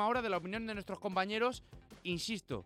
última 0.00 0.08
hora 0.08 0.22
de 0.22 0.30
la 0.30 0.38
opinión 0.38 0.66
de 0.66 0.72
nuestros 0.72 0.98
compañeros. 0.98 1.62
Insisto, 2.04 2.64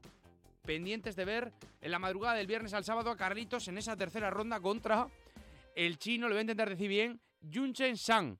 pendientes 0.64 1.16
de 1.16 1.24
ver 1.24 1.52
en 1.80 1.90
la 1.90 1.98
madrugada 1.98 2.36
del 2.36 2.46
viernes 2.46 2.72
al 2.74 2.84
sábado 2.84 3.10
a 3.10 3.16
Carlitos 3.16 3.66
en 3.66 3.76
esa 3.76 3.96
tercera 3.96 4.30
ronda 4.30 4.60
contra 4.60 5.08
el 5.74 5.98
chino, 5.98 6.28
le 6.28 6.34
voy 6.34 6.38
a 6.38 6.42
intentar 6.42 6.68
decir 6.70 6.88
bien, 6.88 7.20
Junchen 7.52 7.96
Sang. 7.96 8.38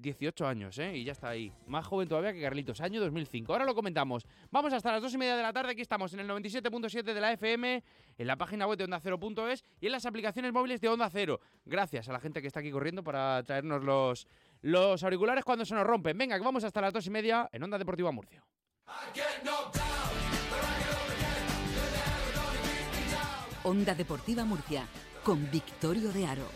18 0.00 0.46
años, 0.46 0.78
¿eh? 0.78 0.96
Y 0.96 1.02
ya 1.02 1.10
está 1.10 1.30
ahí. 1.30 1.52
Más 1.66 1.84
joven 1.84 2.06
todavía 2.06 2.32
que 2.32 2.40
Carlitos, 2.40 2.80
año 2.80 3.00
2005. 3.00 3.52
Ahora 3.52 3.64
lo 3.64 3.74
comentamos. 3.74 4.24
Vamos 4.52 4.72
hasta 4.72 4.92
las 4.92 5.02
2 5.02 5.14
y 5.14 5.18
media 5.18 5.36
de 5.36 5.42
la 5.42 5.52
tarde. 5.52 5.72
Aquí 5.72 5.80
estamos 5.80 6.14
en 6.14 6.20
el 6.20 6.28
97.7 6.28 7.02
de 7.02 7.20
la 7.20 7.32
FM, 7.32 7.82
en 8.16 8.26
la 8.28 8.36
página 8.36 8.68
web 8.68 8.78
de 8.78 8.84
Onda 8.84 9.00
Cero.es 9.00 9.64
y 9.80 9.86
en 9.86 9.92
las 9.92 10.06
aplicaciones 10.06 10.52
móviles 10.52 10.80
de 10.80 10.88
Onda 10.88 11.10
Cero. 11.10 11.40
Gracias 11.64 12.08
a 12.08 12.12
la 12.12 12.20
gente 12.20 12.40
que 12.40 12.46
está 12.46 12.60
aquí 12.60 12.70
corriendo 12.70 13.02
para 13.02 13.42
traernos 13.42 13.82
los, 13.82 14.28
los 14.62 15.02
auriculares 15.02 15.44
cuando 15.44 15.64
se 15.64 15.74
nos 15.74 15.86
rompen. 15.86 16.16
Venga, 16.16 16.36
que 16.38 16.44
vamos 16.44 16.64
hasta 16.64 16.80
las 16.80 16.92
2 16.92 17.06
y 17.06 17.10
media 17.10 17.48
en 17.52 17.62
Onda 17.62 17.78
Deportiva 17.78 18.10
Murcia. 18.10 18.42
Onda 23.64 23.94
Deportiva 23.94 24.44
Murcia, 24.44 24.86
con 25.22 25.50
Victorio 25.50 26.12
de 26.12 26.26
Aro. 26.26 26.48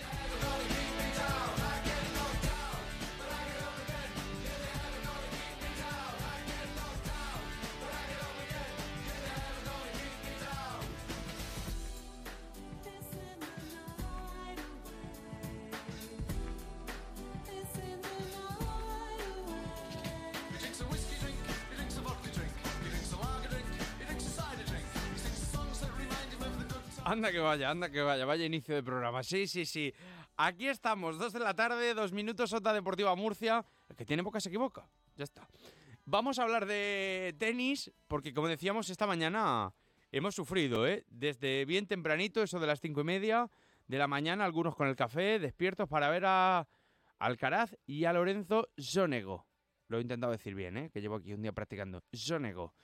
Anda 27.06 27.30
que 27.30 27.38
vaya, 27.38 27.70
anda 27.70 27.88
que 27.88 28.02
vaya, 28.02 28.24
vaya 28.24 28.44
inicio 28.44 28.74
de 28.74 28.82
programa. 28.82 29.22
Sí, 29.22 29.46
sí, 29.46 29.64
sí. 29.64 29.94
Aquí 30.36 30.66
estamos, 30.66 31.18
dos 31.18 31.32
de 31.32 31.38
la 31.38 31.54
tarde, 31.54 31.94
dos 31.94 32.10
minutos, 32.10 32.52
Onda 32.52 32.72
Deportiva 32.72 33.14
Murcia. 33.14 33.64
El 33.88 33.94
que 33.94 34.04
tiene 34.04 34.24
boca 34.24 34.40
se 34.40 34.48
equivoca. 34.48 34.88
Ya 35.14 35.22
está. 35.22 35.48
Vamos 36.04 36.40
a 36.40 36.42
hablar 36.42 36.66
de 36.66 37.32
tenis, 37.38 37.92
porque 38.08 38.34
como 38.34 38.48
decíamos 38.48 38.90
esta 38.90 39.06
mañana, 39.06 39.72
hemos 40.10 40.34
sufrido, 40.34 40.84
¿eh? 40.84 41.04
Desde 41.08 41.64
bien 41.64 41.86
tempranito, 41.86 42.42
eso 42.42 42.58
de 42.58 42.66
las 42.66 42.80
cinco 42.80 43.02
y 43.02 43.04
media 43.04 43.48
de 43.86 43.98
la 43.98 44.08
mañana, 44.08 44.44
algunos 44.44 44.74
con 44.74 44.88
el 44.88 44.96
café, 44.96 45.38
despiertos 45.38 45.88
para 45.88 46.10
ver 46.10 46.24
a 46.26 46.66
Alcaraz 47.20 47.76
y 47.86 48.04
a 48.06 48.12
Lorenzo 48.12 48.66
Sonego. 48.78 49.46
Lo 49.86 49.98
he 49.98 50.00
intentado 50.00 50.32
decir 50.32 50.56
bien, 50.56 50.76
¿eh? 50.76 50.90
Que 50.90 51.00
llevo 51.00 51.14
aquí 51.14 51.32
un 51.32 51.42
día 51.42 51.52
practicando. 51.52 52.02
Sonego. 52.12 52.74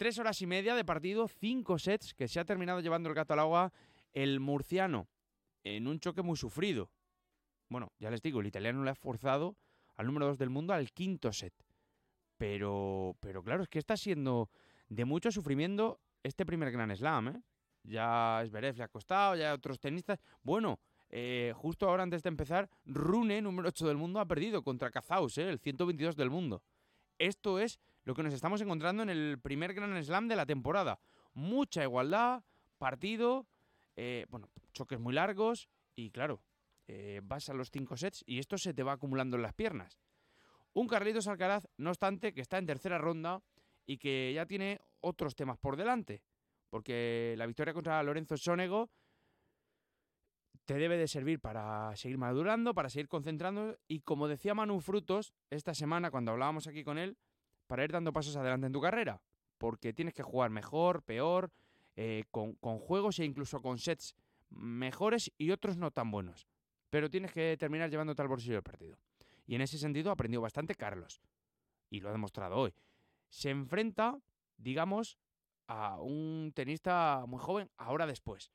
Tres 0.00 0.18
horas 0.18 0.40
y 0.40 0.46
media 0.46 0.74
de 0.74 0.82
partido, 0.82 1.28
cinco 1.28 1.78
sets 1.78 2.14
que 2.14 2.26
se 2.26 2.40
ha 2.40 2.46
terminado 2.46 2.80
llevando 2.80 3.10
el 3.10 3.14
gato 3.14 3.34
al 3.34 3.40
agua 3.40 3.70
el 4.14 4.40
murciano 4.40 5.08
en 5.62 5.86
un 5.86 6.00
choque 6.00 6.22
muy 6.22 6.38
sufrido. 6.38 6.90
Bueno, 7.68 7.92
ya 7.98 8.10
les 8.10 8.22
digo, 8.22 8.40
el 8.40 8.46
italiano 8.46 8.82
le 8.82 8.92
ha 8.92 8.94
forzado 8.94 9.58
al 9.98 10.06
número 10.06 10.24
dos 10.24 10.38
del 10.38 10.48
mundo 10.48 10.72
al 10.72 10.90
quinto 10.92 11.34
set. 11.34 11.52
Pero, 12.38 13.14
pero 13.20 13.42
claro, 13.42 13.62
es 13.62 13.68
que 13.68 13.78
está 13.78 13.94
siendo 13.98 14.48
de 14.88 15.04
mucho 15.04 15.30
sufrimiento 15.30 16.00
este 16.22 16.46
primer 16.46 16.72
Gran 16.72 16.96
Slam, 16.96 17.28
¿eh? 17.28 17.42
Ya 17.82 18.42
Zverev 18.46 18.78
le 18.78 18.84
ha 18.84 18.88
costado, 18.88 19.36
ya 19.36 19.52
otros 19.52 19.78
tenistas. 19.80 20.18
Bueno, 20.42 20.80
eh, 21.10 21.52
justo 21.54 21.86
ahora 21.86 22.04
antes 22.04 22.22
de 22.22 22.30
empezar, 22.30 22.70
Rune, 22.86 23.42
número 23.42 23.68
8 23.68 23.86
del 23.86 23.98
mundo, 23.98 24.18
ha 24.18 24.24
perdido 24.24 24.62
contra 24.62 24.90
Kazaus, 24.90 25.36
¿eh? 25.36 25.50
el 25.50 25.58
122 25.58 26.16
del 26.16 26.30
mundo. 26.30 26.62
Esto 27.18 27.58
es 27.58 27.78
lo 28.04 28.14
que 28.14 28.22
nos 28.22 28.34
estamos 28.34 28.60
encontrando 28.60 29.02
en 29.02 29.10
el 29.10 29.38
primer 29.40 29.74
Gran 29.74 30.02
Slam 30.02 30.28
de 30.28 30.36
la 30.36 30.46
temporada. 30.46 31.00
Mucha 31.34 31.82
igualdad, 31.82 32.42
partido, 32.78 33.46
eh, 33.96 34.26
bueno, 34.30 34.48
choques 34.72 34.98
muy 34.98 35.14
largos 35.14 35.68
y 35.94 36.10
claro, 36.10 36.42
eh, 36.88 37.20
vas 37.22 37.48
a 37.48 37.54
los 37.54 37.70
cinco 37.70 37.96
sets 37.96 38.24
y 38.26 38.38
esto 38.38 38.58
se 38.58 38.74
te 38.74 38.82
va 38.82 38.92
acumulando 38.92 39.36
en 39.36 39.42
las 39.42 39.54
piernas. 39.54 39.98
Un 40.72 40.86
Carlitos 40.86 41.28
Alcaraz, 41.28 41.68
no 41.76 41.90
obstante, 41.90 42.32
que 42.32 42.40
está 42.40 42.58
en 42.58 42.66
tercera 42.66 42.98
ronda 42.98 43.42
y 43.86 43.98
que 43.98 44.32
ya 44.34 44.46
tiene 44.46 44.80
otros 45.00 45.34
temas 45.34 45.58
por 45.58 45.76
delante, 45.76 46.22
porque 46.68 47.34
la 47.36 47.46
victoria 47.46 47.74
contra 47.74 48.02
Lorenzo 48.02 48.36
Sonego 48.36 48.90
te 50.64 50.74
debe 50.74 50.96
de 50.96 51.08
servir 51.08 51.40
para 51.40 51.96
seguir 51.96 52.18
madurando, 52.18 52.74
para 52.74 52.88
seguir 52.88 53.08
concentrando 53.08 53.76
y 53.88 54.00
como 54.00 54.28
decía 54.28 54.54
Manu 54.54 54.80
Frutos 54.80 55.34
esta 55.50 55.74
semana 55.74 56.10
cuando 56.10 56.30
hablábamos 56.30 56.68
aquí 56.68 56.84
con 56.84 56.98
él, 56.98 57.18
para 57.70 57.84
ir 57.84 57.92
dando 57.92 58.12
pasos 58.12 58.34
adelante 58.34 58.66
en 58.66 58.72
tu 58.72 58.80
carrera, 58.80 59.22
porque 59.56 59.92
tienes 59.92 60.12
que 60.12 60.24
jugar 60.24 60.50
mejor, 60.50 61.04
peor, 61.04 61.52
eh, 61.94 62.24
con, 62.32 62.56
juegos 62.56 63.20
e 63.20 63.24
incluso 63.24 63.62
con 63.62 63.78
sets 63.78 64.16
mejores 64.48 65.30
y 65.38 65.52
otros 65.52 65.76
no 65.76 65.92
tan 65.92 66.10
buenos, 66.10 66.48
pero 66.90 67.08
tienes 67.08 67.30
que 67.30 67.56
terminar 67.56 67.88
llevándote 67.88 68.22
al 68.22 68.28
bolsillo 68.28 68.54
del 68.54 68.64
partido. 68.64 68.98
Y 69.46 69.54
en 69.54 69.60
ese 69.60 69.78
sentido 69.78 70.10
aprendió 70.10 70.40
bastante 70.40 70.74
Carlos, 70.74 71.20
y 71.90 72.00
lo 72.00 72.08
ha 72.08 72.12
demostrado 72.12 72.56
hoy. 72.56 72.74
Se 73.28 73.50
enfrenta, 73.50 74.18
digamos, 74.56 75.16
a 75.68 76.00
un 76.00 76.50
tenista 76.52 77.22
muy 77.28 77.38
joven 77.38 77.70
ahora 77.76 78.04
después 78.04 78.50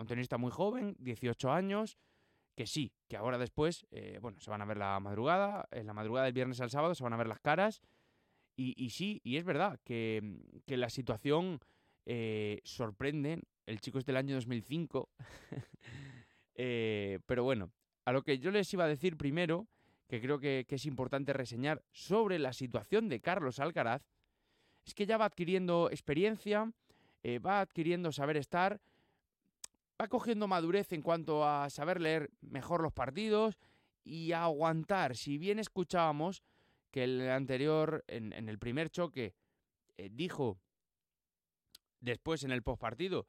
un 0.00 0.06
tenista 0.06 0.38
muy 0.38 0.50
joven, 0.50 0.96
18 0.98 1.52
años, 1.52 1.98
que 2.56 2.66
sí, 2.66 2.92
que 3.06 3.16
ahora 3.16 3.38
después, 3.38 3.86
eh, 3.90 4.18
bueno, 4.20 4.40
se 4.40 4.50
van 4.50 4.62
a 4.62 4.64
ver 4.64 4.78
la 4.78 4.98
madrugada, 4.98 5.68
en 5.70 5.86
la 5.86 5.92
madrugada 5.92 6.24
del 6.24 6.32
viernes 6.32 6.60
al 6.60 6.70
sábado 6.70 6.94
se 6.94 7.04
van 7.04 7.12
a 7.12 7.16
ver 7.16 7.28
las 7.28 7.40
caras. 7.40 7.80
Y, 8.62 8.90
sí, 8.90 9.22
y 9.24 9.38
es 9.38 9.44
verdad 9.44 9.80
que, 9.84 10.20
la 10.66 10.90
situación 10.90 11.60
eh, 12.04 12.60
sorprende. 12.62 13.40
El 13.64 13.80
chico 13.80 13.98
es 13.98 14.04
del 14.04 14.16
año 14.16 14.34
2005. 14.34 15.08
Eh, 16.62 17.20
pero 17.24 17.42
bueno, 17.42 17.72
a 18.04 18.12
lo 18.12 18.22
que 18.22 18.38
yo 18.38 18.50
les 18.50 18.70
iba 18.74 18.84
a 18.84 18.88
decir 18.88 19.16
primero, 19.16 19.66
que 20.06 20.20
creo 20.20 20.38
que, 20.38 20.66
es 20.68 20.84
importante 20.84 21.32
reseñar 21.32 21.82
sobre 21.90 22.38
la 22.38 22.52
situación 22.52 23.08
de 23.08 23.20
Carlos 23.20 23.60
Alcaraz, 23.60 24.02
es 24.84 24.92
que 24.92 25.06
ya 25.06 25.16
va 25.16 25.24
adquiriendo 25.24 25.88
experiencia, 25.90 26.70
va 27.24 27.62
adquiriendo 27.62 28.12
saber 28.12 28.36
estar 28.36 28.78
va 29.98 30.08
cogiendo 30.08 30.48
madurez 30.48 30.92
en 30.92 31.00
cuanto 31.00 31.48
a 31.48 31.70
saber 31.70 31.98
leer 31.98 32.30
mejor 32.42 32.82
los 32.82 32.92
partidos 32.92 33.56
y 34.04 34.32
aguantar. 34.32 35.16
Si 35.16 35.38
bien 35.38 35.58
escuchábamos 35.58 36.42
que 36.90 37.04
el 37.04 37.30
anterior, 37.30 38.04
en, 38.08 38.32
el 38.32 38.58
primer 38.58 38.90
choque, 38.90 39.34
eh, 39.96 40.08
dijo 40.10 40.60
después 42.00 42.44
en 42.44 42.50
el 42.50 42.62
postpartido 42.62 43.26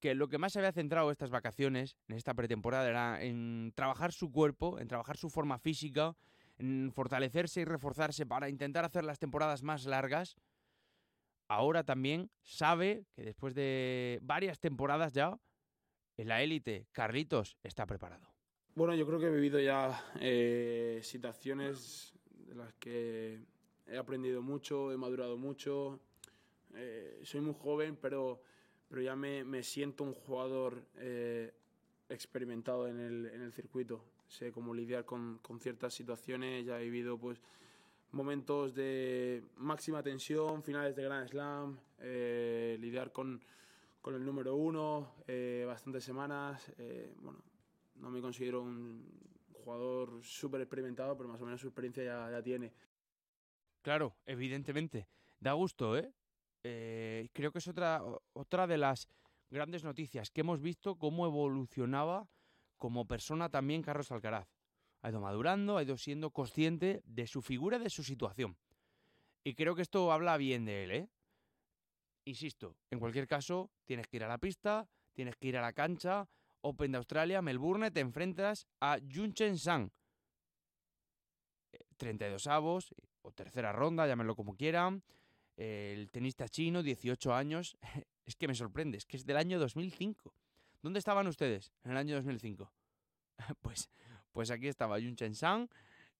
que 0.00 0.14
lo 0.14 0.28
que 0.28 0.38
más 0.38 0.52
se 0.52 0.58
había 0.58 0.72
centrado 0.72 1.10
estas 1.10 1.30
vacaciones, 1.30 1.96
en 2.08 2.16
esta 2.16 2.34
pretemporada, 2.34 2.88
era 2.88 3.22
en 3.22 3.72
trabajar 3.74 4.12
su 4.12 4.32
cuerpo, 4.32 4.78
en 4.78 4.88
trabajar 4.88 5.16
su 5.16 5.28
forma 5.28 5.58
física, 5.58 6.16
en 6.58 6.90
fortalecerse 6.92 7.60
y 7.60 7.64
reforzarse 7.64 8.24
para 8.26 8.48
intentar 8.48 8.84
hacer 8.84 9.04
las 9.04 9.18
temporadas 9.18 9.62
más 9.62 9.84
largas. 9.84 10.36
Ahora 11.48 11.84
también 11.84 12.30
sabe 12.42 13.04
que 13.12 13.24
después 13.24 13.54
de 13.54 14.18
varias 14.22 14.58
temporadas 14.58 15.12
ya, 15.12 15.38
en 16.16 16.28
la 16.28 16.42
élite, 16.42 16.86
Carlitos 16.92 17.58
está 17.62 17.86
preparado. 17.86 18.26
Bueno, 18.74 18.94
yo 18.94 19.06
creo 19.06 19.18
que 19.18 19.26
he 19.26 19.30
vivido 19.30 19.58
ya 19.58 20.02
eh, 20.20 21.00
situaciones 21.02 22.14
de 22.50 22.54
las 22.56 22.74
que 22.74 23.40
he 23.86 23.96
aprendido 23.96 24.42
mucho, 24.42 24.92
he 24.92 24.96
madurado 24.98 25.38
mucho. 25.38 25.98
Eh, 26.74 27.20
soy 27.24 27.40
muy 27.40 27.54
joven, 27.58 27.96
pero, 27.96 28.42
pero 28.88 29.00
ya 29.00 29.16
me, 29.16 29.62
siento 29.62 30.04
un 30.04 30.12
jugador 30.12 30.84
eh, 30.96 31.54
experimentado 32.08 32.86
en 32.86 33.00
el, 33.00 33.26
en 33.26 33.40
el, 33.40 33.52
circuito. 33.52 34.04
Sé 34.28 34.52
cómo 34.52 34.74
lidiar 34.74 35.06
con, 35.06 35.38
con, 35.38 35.58
ciertas 35.58 35.94
situaciones, 35.94 36.66
ya 36.66 36.78
he 36.78 36.84
vivido 36.84 37.16
pues, 37.18 37.40
momentos 38.12 38.74
de 38.74 39.42
máxima 39.56 40.02
tensión, 40.02 40.62
finales 40.62 40.94
de 40.94 41.02
Grand 41.02 41.28
Slam, 41.28 41.78
lidiar 42.78 43.10
con 43.10 43.40
con 44.00 44.14
el 44.14 44.24
número 44.24 44.56
uno, 44.56 45.14
eh, 45.26 45.64
bastantes 45.66 46.04
semanas. 46.04 46.72
Eh, 46.78 47.12
bueno, 47.20 47.40
no 47.96 48.10
me 48.10 48.20
considero 48.20 48.62
un 48.62 49.04
jugador 49.60 50.22
súper 50.22 50.60
experimentado, 50.60 51.16
pero 51.16 51.28
más 51.28 51.40
o 51.40 51.44
menos 51.44 51.60
su 51.60 51.68
experiencia 51.68 52.04
ya, 52.04 52.42
tiene. 52.42 52.72
Claro, 53.82 54.16
evidentemente. 54.26 55.08
Da 55.38 55.52
gusto, 55.52 55.96
¿eh? 55.96 56.12
¿eh? 56.62 57.28
Creo 57.32 57.52
que 57.52 57.58
es 57.58 57.68
otra, 57.68 58.02
otra 58.32 58.66
de 58.66 58.78
las 58.78 59.08
grandes 59.48 59.84
noticias 59.84 60.30
que 60.30 60.42
hemos 60.42 60.60
visto 60.60 60.96
cómo 60.96 61.26
evolucionaba 61.26 62.28
como 62.76 63.06
persona 63.06 63.48
también 63.50 63.82
Carlos 63.82 64.10
Alcaraz. 64.10 64.48
Ha 65.02 65.10
ido 65.10 65.20
madurando, 65.20 65.76
ha 65.76 65.82
ido 65.82 65.96
siendo 65.96 66.30
consciente 66.30 67.02
de 67.04 67.26
su 67.26 67.42
figura, 67.42 67.78
de 67.78 67.90
su 67.90 68.02
situación. 68.02 68.56
Y 69.44 69.54
creo 69.54 69.74
que 69.74 69.82
esto 69.82 70.12
habla 70.12 70.36
bien 70.36 70.64
de 70.64 70.84
él, 70.84 70.90
¿eh? 70.90 71.08
Insisto, 72.24 72.76
en 72.90 72.98
cualquier 72.98 73.26
caso, 73.26 73.70
tienes 73.86 74.06
que 74.06 74.18
ir 74.18 74.24
a 74.24 74.28
la 74.28 74.38
pista, 74.38 74.88
tienes 75.12 75.36
que 75.36 75.48
ir 75.48 75.56
a 75.56 75.62
la 75.62 75.72
cancha. 75.72 76.28
Open 76.62 76.92
de 76.92 76.98
Australia, 76.98 77.42
Melbourne, 77.42 77.90
te 77.90 78.00
enfrentas 78.00 78.66
a 78.80 78.98
Junchen 78.98 79.58
Sang. 79.58 79.90
32 81.96 82.46
avos 82.46 82.94
o 83.22 83.32
tercera 83.32 83.72
ronda, 83.72 84.06
llámenlo 84.06 84.34
como 84.34 84.56
quieran. 84.56 85.02
el 85.56 86.10
tenista 86.10 86.48
chino, 86.48 86.82
18 86.82 87.34
años. 87.34 87.76
Es 88.26 88.36
que 88.36 88.46
me 88.46 88.54
sorprende, 88.54 88.96
es 88.96 89.06
que 89.06 89.16
es 89.16 89.26
del 89.26 89.36
año 89.36 89.58
2005. 89.58 90.32
¿Dónde 90.82 91.00
estaban 91.00 91.26
ustedes 91.26 91.72
en 91.82 91.90
el 91.90 91.96
año 91.96 92.14
2005? 92.14 92.72
Pues, 93.60 93.90
pues 94.30 94.52
aquí 94.52 94.68
estaba 94.68 95.00
Yun 95.00 95.16
Chen 95.16 95.34
Sang 95.34 95.68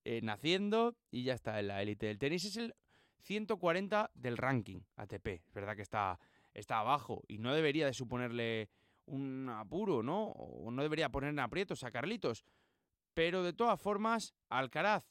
eh, 0.05 0.21
naciendo 0.23 0.97
y 1.13 1.23
ya 1.23 1.35
está 1.35 1.61
en 1.61 1.69
la 1.69 1.83
élite 1.83 2.07
del 2.07 2.19
tenis. 2.19 2.45
Es 2.47 2.57
el 2.57 2.75
140 3.21 4.11
del 4.15 4.37
ranking 4.37 4.81
ATP. 4.97 5.27
Es 5.47 5.53
verdad 5.53 5.77
que 5.77 5.83
está, 5.83 6.19
está 6.53 6.81
abajo 6.81 7.23
y 7.29 7.39
no 7.39 7.55
debería 7.55 7.87
de 7.87 7.95
suponerle 7.95 8.71
un 9.11 9.49
apuro, 9.49 10.03
¿no? 10.03 10.29
O 10.29 10.71
no 10.71 10.83
debería 10.83 11.11
poner 11.11 11.31
en 11.31 11.41
aprietos 11.41 11.85
a 11.85 11.91
Carlitos. 11.91 12.45
Pero 13.15 13.43
de 13.43 13.53
todas 13.53 13.81
formas, 13.81 14.35
Alcaraz, 14.49 15.05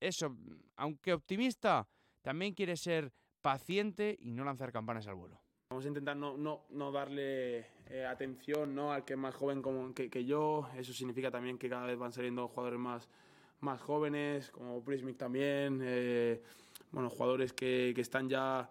eso, 0.00 0.36
aunque 0.76 1.12
optimista, 1.12 1.88
también 2.22 2.54
quiere 2.54 2.76
ser 2.76 3.12
paciente 3.40 4.16
y 4.20 4.32
no 4.32 4.44
lanzar 4.44 4.72
campanas 4.72 5.06
al 5.06 5.14
vuelo. 5.14 5.40
Vamos 5.70 5.84
a 5.84 5.88
intentar 5.88 6.16
no, 6.16 6.36
no, 6.36 6.66
no 6.70 6.92
darle 6.92 7.66
eh, 7.88 8.04
atención 8.08 8.74
¿no? 8.74 8.92
al 8.92 9.04
que 9.04 9.14
es 9.14 9.18
más 9.18 9.34
joven 9.34 9.62
como 9.62 9.92
que, 9.94 10.24
yo. 10.24 10.68
Eso 10.76 10.92
significa 10.92 11.30
también 11.30 11.58
que 11.58 11.68
cada 11.68 11.86
vez 11.86 11.98
van 11.98 12.12
saliendo 12.12 12.48
jugadores 12.48 12.78
más, 12.78 13.08
más 13.60 13.80
jóvenes, 13.80 14.50
como 14.50 14.82
Prismic 14.82 15.16
también. 15.16 15.80
Eh, 15.82 16.42
bueno, 16.90 17.10
jugadores 17.10 17.52
que, 17.52 17.92
que, 17.94 18.00
están 18.00 18.28
ya 18.28 18.70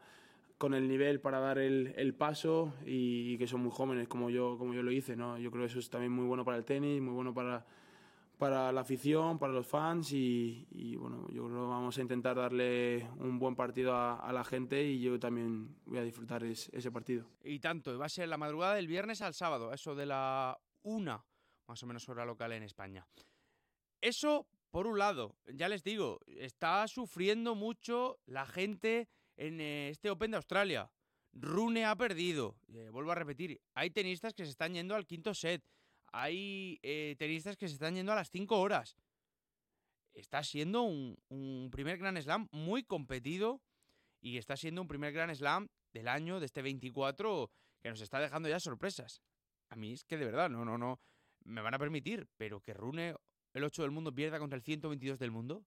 con 0.57 0.73
el 0.73 0.87
nivel 0.87 1.19
para 1.19 1.39
dar 1.39 1.57
el, 1.57 1.93
el 1.97 2.13
paso 2.13 2.73
y, 2.85 3.37
que 3.37 3.47
son 3.47 3.61
muy 3.61 3.71
jóvenes, 3.71 4.07
como 4.07 4.29
yo, 4.29 4.57
como 4.57 4.73
yo 4.73 4.83
lo 4.83 4.91
hice. 4.91 5.15
¿no? 5.15 5.37
Yo 5.37 5.51
creo 5.51 5.63
que 5.63 5.71
eso 5.71 5.79
es 5.79 5.89
también 5.89 6.11
muy 6.11 6.25
bueno 6.25 6.45
para 6.45 6.57
el 6.57 6.65
tenis, 6.65 7.01
muy 7.01 7.13
bueno 7.13 7.33
para 7.33 7.65
para 8.37 8.71
la 8.71 8.81
afición, 8.81 9.39
para 9.39 9.53
los 9.53 9.67
fans 9.67 10.11
y, 10.11 10.95
bueno, 10.97 11.27
yo 11.29 11.45
creo 11.45 11.63
que 11.63 11.69
vamos 11.69 11.97
a 11.97 12.01
intentar 12.01 12.35
darle 12.35 13.09
un 13.19 13.39
buen 13.39 13.55
partido 13.55 13.95
a, 13.95 14.31
la 14.33 14.43
gente 14.43 14.83
y 14.83 14.99
yo 14.99 15.19
también 15.19 15.75
voy 15.85 15.99
a 15.99 16.03
disfrutar 16.03 16.43
es, 16.43 16.69
ese 16.73 16.91
partido. 16.91 17.25
Y 17.43 17.59
tanto, 17.59 17.97
va 17.97 18.07
a 18.07 18.09
ser 18.09 18.27
la 18.27 18.37
madrugada 18.37 18.75
del 18.75 18.87
viernes 18.87 19.21
al 19.21 19.33
sábado, 19.33 19.71
eso 19.73 19.95
de 19.95 20.05
la 20.05 20.59
una, 20.83 21.23
más 21.67 21.81
o 21.81 21.87
menos 21.87 22.07
hora 22.09 22.25
local 22.25 22.51
en 22.51 22.63
España. 22.63 23.07
Eso, 24.01 24.47
por 24.69 24.87
un 24.87 24.99
lado, 24.99 25.35
ya 25.53 25.69
les 25.69 25.83
digo, 25.83 26.19
está 26.27 26.87
sufriendo 26.87 27.55
mucho 27.55 28.19
la 28.25 28.45
gente 28.45 29.07
en 29.37 29.61
este 29.61 30.09
Open 30.09 30.31
de 30.31 30.37
Australia. 30.37 30.91
Rune 31.33 31.85
ha 31.85 31.95
perdido, 31.95 32.57
eh, 32.73 32.89
vuelvo 32.89 33.11
a 33.11 33.15
repetir, 33.15 33.61
hay 33.73 33.89
tenistas 33.89 34.33
que 34.33 34.45
se 34.45 34.51
están 34.51 34.73
yendo 34.73 34.95
al 34.95 35.05
quinto 35.05 35.33
set 35.33 35.63
hay 36.17 36.79
eh, 36.81 37.15
tenistas 37.19 37.57
que 37.57 37.67
se 37.67 37.73
están 37.73 37.93
yendo 37.95 38.13
a 38.13 38.15
las 38.15 38.31
5 38.31 38.57
horas. 38.57 38.95
Está 40.13 40.43
siendo 40.43 40.83
un, 40.83 41.17
un, 41.27 41.69
primer 41.69 41.97
Grand 41.97 42.17
Slam 42.21 42.47
muy 42.51 42.83
competido 42.83 43.61
y 44.21 44.37
está 44.37 44.55
siendo 44.55 44.81
un 44.81 44.87
primer 44.87 45.11
Grand 45.11 45.35
Slam 45.35 45.67
del 45.93 46.07
año, 46.07 46.39
de 46.39 46.45
este 46.45 46.61
24, 46.61 47.51
que 47.81 47.89
nos 47.89 47.99
está 47.99 48.19
dejando 48.19 48.47
ya 48.47 48.61
sorpresas. 48.61 49.21
A 49.69 49.75
mí 49.75 49.91
es 49.91 50.05
que 50.05 50.17
de 50.17 50.23
verdad, 50.23 50.49
no, 50.49 50.63
no, 50.63 50.77
no, 50.77 51.01
me 51.43 51.61
van 51.61 51.73
a 51.73 51.79
permitir, 51.79 52.29
pero 52.38 52.61
que 52.61 52.73
Rune, 52.73 53.13
el 53.53 53.63
8 53.65 53.81
del 53.81 53.91
mundo, 53.91 54.15
pierda 54.15 54.39
contra 54.39 54.55
el 54.55 54.63
122 54.63 55.19
del 55.19 55.31
mundo. 55.31 55.65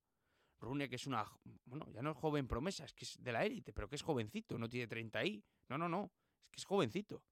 Rune, 0.60 0.88
que 0.88 0.96
es 0.96 1.06
una, 1.06 1.24
bueno, 1.64 1.86
ya 1.92 2.02
no 2.02 2.10
es 2.10 2.16
joven 2.16 2.48
promesa, 2.48 2.84
es 2.84 2.92
que 2.92 3.04
es 3.04 3.22
de 3.22 3.32
la 3.32 3.44
élite, 3.44 3.72
pero 3.72 3.88
que 3.88 3.96
es 3.96 4.02
jovencito, 4.02 4.58
no 4.58 4.68
tiene 4.68 4.86
30 4.86 5.18
ahí. 5.18 5.44
No, 5.68 5.78
no, 5.78 5.88
no, 5.88 6.10
es 6.44 6.50
que 6.50 6.56
es 6.58 6.64
jovencito. 6.64 7.22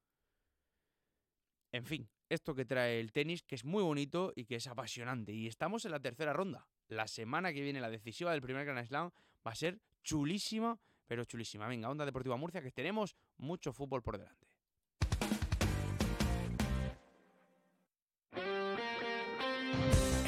En 1.73 1.85
fin, 1.85 2.09
esto 2.29 2.55
que 2.55 2.65
trae 2.65 3.01
el 3.01 3.13
tenis, 3.13 3.43
que 3.43 3.55
es 3.55 3.65
muy 3.65 3.83
bonito 3.83 4.33
y 4.35 4.45
que 4.45 4.57
es 4.57 4.67
apasionante. 4.67 5.33
Y 5.33 5.47
estamos 5.47 5.85
en 5.85 5.91
la 5.91 6.01
tercera 6.01 6.33
ronda. 6.33 6.67
La 6.89 7.07
semana 7.09 7.53
que 7.53 7.61
viene, 7.61 7.81
la 7.81 7.91
decisiva 7.91 8.33
del 8.33 8.41
primer 8.41 8.65
Grand 8.65 8.87
Slam, 8.87 9.11
va 9.47 9.51
a 9.51 9.55
ser 9.55 9.81
chulísima, 10.03 10.79
pero 11.07 11.25
chulísima. 11.25 11.67
Venga, 11.67 11.91
Onda 11.91 12.05
Deportiva 12.05 12.37
Murcia, 12.37 12.63
que 12.63 12.71
tenemos 12.71 13.17
mucho 13.37 13.73
fútbol 13.73 14.03
por 14.03 14.19
delante. 14.19 14.46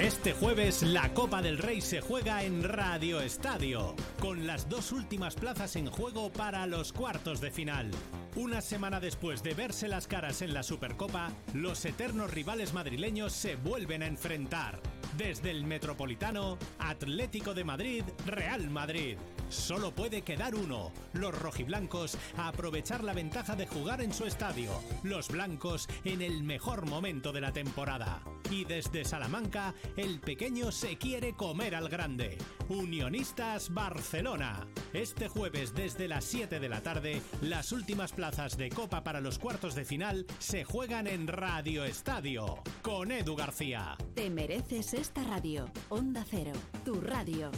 Este 0.09 0.33
jueves 0.33 0.83
la 0.83 1.13
Copa 1.13 1.43
del 1.43 1.59
Rey 1.59 1.83
se 1.83 2.01
juega 2.01 2.43
en 2.43 2.63
Radio 2.63 3.21
Estadio, 3.21 3.95
con 4.21 4.47
las 4.47 4.67
dos 4.67 4.91
últimas 4.91 5.35
plazas 5.35 5.77
en 5.77 5.91
juego 5.91 6.33
para 6.33 6.67
los 6.67 6.95
cuartos 6.95 7.43
de 7.43 7.51
final. 7.51 7.91
Una 8.35 8.63
semana 8.63 9.01
después 9.01 9.43
de 9.43 9.53
verse 9.53 9.87
las 9.87 10.09
caras 10.09 10.41
en 10.41 10.55
la 10.55 10.63
Supercopa, 10.63 11.31
los 11.53 11.85
eternos 11.85 12.33
rivales 12.33 12.73
madrileños 12.73 13.35
se 13.35 13.57
vuelven 13.57 14.03
a 14.03 14.07
enfrentar. 14.07 14.81
Desde 15.17 15.51
el 15.51 15.65
Metropolitano, 15.65 16.59
Atlético 16.79 17.55
de 17.55 17.65
Madrid, 17.65 18.05
Real 18.27 18.71
Madrid. 18.71 19.17
Solo 19.49 19.93
puede 19.95 20.23
quedar 20.23 20.55
uno. 20.55 20.93
Los 21.15 21.37
rojiblancos 21.37 22.19
a 22.37 22.49
aprovechar 22.49 23.03
la 23.03 23.15
ventaja 23.15 23.57
de 23.57 23.67
jugar 23.67 24.03
en 24.03 24.13
su 24.13 24.27
estadio. 24.27 24.71
Los 25.03 25.29
blancos 25.29 25.89
en 26.05 26.21
el 26.21 26.43
mejor 26.43 26.87
momento 26.87 27.33
de 27.33 27.41
la 27.41 27.53
temporada. 27.53 28.23
Y 28.51 28.65
desde 28.65 29.05
Salamanca, 29.05 29.75
el 29.97 30.21
pequeño 30.21 30.71
se 30.71 30.99
quiere 30.99 31.33
comer 31.33 31.75
al 31.75 31.89
grande. 31.89 32.37
Unionistas 32.69 33.73
Barcelona. 33.73 34.67
Este 34.93 35.29
jueves 35.29 35.75
desde 35.75 36.09
las 36.09 36.25
7 36.25 36.61
de 36.61 36.69
la 36.69 36.81
tarde, 36.81 37.21
las 37.43 37.73
últimas 37.73 38.13
plazas 38.13 38.57
de 38.57 38.71
Copa 38.71 39.05
para 39.05 39.21
los 39.21 39.39
cuartos 39.39 39.75
de 39.75 39.85
final 39.85 40.27
se 40.39 40.65
juegan 40.65 41.07
en 41.07 41.27
Radio 41.27 41.85
Estadio. 41.85 42.63
Con 42.81 43.13
Edu 43.13 43.37
García. 43.37 43.97
Te 44.15 44.31
mereces 44.31 44.95
esta 44.95 45.23
radio. 45.25 45.71
Onda 45.91 46.25
Cero, 46.29 46.53
tu 46.85 47.01
radio. 47.01 47.51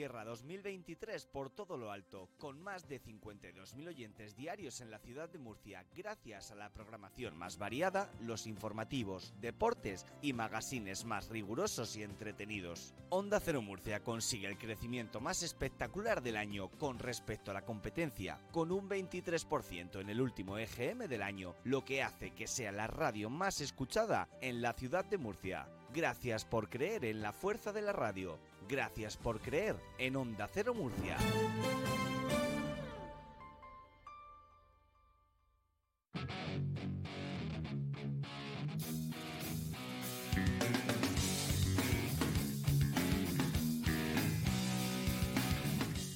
Cierra 0.00 0.24
2023 0.24 1.26
por 1.26 1.50
todo 1.50 1.76
lo 1.76 1.92
alto, 1.92 2.30
con 2.38 2.58
más 2.58 2.88
de 2.88 3.02
52.000 3.02 3.88
oyentes 3.88 4.34
diarios 4.34 4.80
en 4.80 4.90
la 4.90 4.98
ciudad 4.98 5.28
de 5.28 5.38
Murcia, 5.38 5.84
gracias 5.94 6.50
a 6.50 6.54
la 6.54 6.72
programación 6.72 7.36
más 7.36 7.58
variada, 7.58 8.10
los 8.22 8.46
informativos, 8.46 9.34
deportes 9.42 10.06
y 10.22 10.32
magazines 10.32 11.04
más 11.04 11.28
rigurosos 11.28 11.98
y 11.98 12.02
entretenidos. 12.02 12.94
Onda 13.10 13.40
Cero 13.40 13.60
Murcia 13.60 14.02
consigue 14.02 14.46
el 14.46 14.56
crecimiento 14.56 15.20
más 15.20 15.42
espectacular 15.42 16.22
del 16.22 16.38
año 16.38 16.70
con 16.78 16.98
respecto 16.98 17.50
a 17.50 17.54
la 17.54 17.66
competencia, 17.66 18.40
con 18.52 18.72
un 18.72 18.88
23% 18.88 20.00
en 20.00 20.08
el 20.08 20.22
último 20.22 20.56
EGM 20.56 21.08
del 21.08 21.20
año, 21.20 21.56
lo 21.64 21.84
que 21.84 22.02
hace 22.02 22.30
que 22.30 22.46
sea 22.46 22.72
la 22.72 22.86
radio 22.86 23.28
más 23.28 23.60
escuchada 23.60 24.30
en 24.40 24.62
la 24.62 24.72
ciudad 24.72 25.04
de 25.04 25.18
Murcia. 25.18 25.68
Gracias 25.92 26.44
por 26.44 26.70
creer 26.70 27.04
en 27.04 27.20
la 27.20 27.32
fuerza 27.32 27.72
de 27.72 27.82
la 27.82 27.92
radio. 27.92 28.38
Gracias 28.70 29.16
por 29.16 29.40
creer 29.40 29.74
en 29.98 30.14
Onda 30.14 30.46
Cero 30.46 30.74
Murcia. 30.74 31.16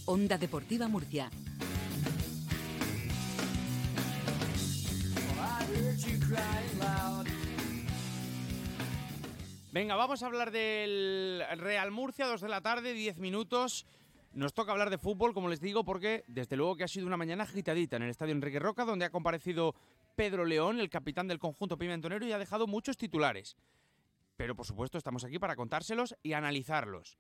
Onda 0.07 0.39
Deportiva 0.39 0.87
Murcia. 0.87 1.29
Venga, 9.75 9.97
vamos 9.97 10.23
a 10.23 10.27
hablar 10.27 10.53
del 10.53 11.43
Real 11.57 11.91
Murcia, 11.91 12.29
2 12.29 12.41
de 12.43 12.49
la 12.49 12.61
tarde, 12.61 12.95
10 12.95 13.19
minutos. 13.19 13.87
Nos 14.33 14.55
toca 14.55 14.71
hablar 14.71 14.89
de 14.89 14.99
fútbol, 14.99 15.35
como 15.35 15.49
les 15.49 15.61
digo, 15.61 15.85
porque 15.85 16.23
desde 16.29 16.57
luego 16.57 16.77
que 16.77 16.85
ha 16.85 16.89
sido 16.89 17.09
una 17.09 17.17
mañana 17.17 17.43
agitadita 17.43 17.97
en 17.97 18.05
el 18.05 18.11
Estadio 18.11 18.31
Enrique 18.31 18.61
Roca, 18.61 18.85
donde 18.85 19.05
ha 19.05 19.11
comparecido 19.11 19.75
Pedro 20.15 20.45
León, 20.45 20.79
el 20.79 20.91
capitán 20.91 21.27
del 21.27 21.41
conjunto 21.41 21.77
pimentonero, 21.77 22.25
y 22.25 22.31
ha 22.31 22.39
dejado 22.39 22.69
muchos 22.69 22.97
titulares. 22.97 23.57
Pero 24.37 24.55
por 24.55 24.65
supuesto 24.65 24.97
estamos 24.97 25.25
aquí 25.25 25.41
para 25.41 25.57
contárselos 25.57 26.15
y 26.23 26.35
analizarlos. 26.35 27.19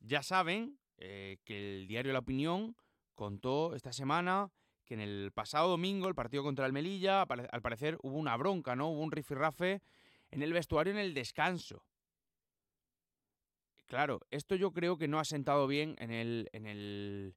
Ya 0.00 0.22
saben 0.22 0.78
eh, 0.98 1.38
que 1.46 1.78
el 1.78 1.88
diario 1.88 2.12
La 2.12 2.18
Opinión 2.18 2.76
contó 3.14 3.74
esta 3.74 3.94
semana 3.94 4.50
que 4.84 4.92
en 4.92 5.00
el 5.00 5.32
pasado 5.32 5.70
domingo, 5.70 6.08
el 6.08 6.14
partido 6.14 6.42
contra 6.42 6.66
el 6.66 6.74
Melilla, 6.74 7.22
al 7.22 7.62
parecer 7.62 7.96
hubo 8.02 8.18
una 8.18 8.36
bronca, 8.36 8.76
¿no? 8.76 8.90
Hubo 8.90 9.00
un 9.00 9.12
rifirrafe 9.12 9.80
en 10.30 10.42
el 10.42 10.52
vestuario 10.52 10.92
en 10.92 10.98
el 10.98 11.14
descanso. 11.14 11.84
Claro, 13.86 14.20
esto 14.30 14.54
yo 14.54 14.72
creo 14.72 14.96
que 14.96 15.08
no 15.08 15.18
ha 15.18 15.24
sentado 15.24 15.66
bien 15.66 15.96
en 15.98 16.12
el. 16.12 16.48
En 16.52 16.66
el 16.66 17.34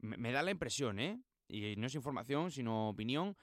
me, 0.00 0.32
da 0.32 0.42
la 0.42 0.50
impresión, 0.50 1.00
¿eh? 1.00 1.22
Y 1.48 1.76
no 1.76 1.86
es 1.86 1.94
información, 1.94 2.50
sino 2.50 2.90
opinión, 2.90 3.36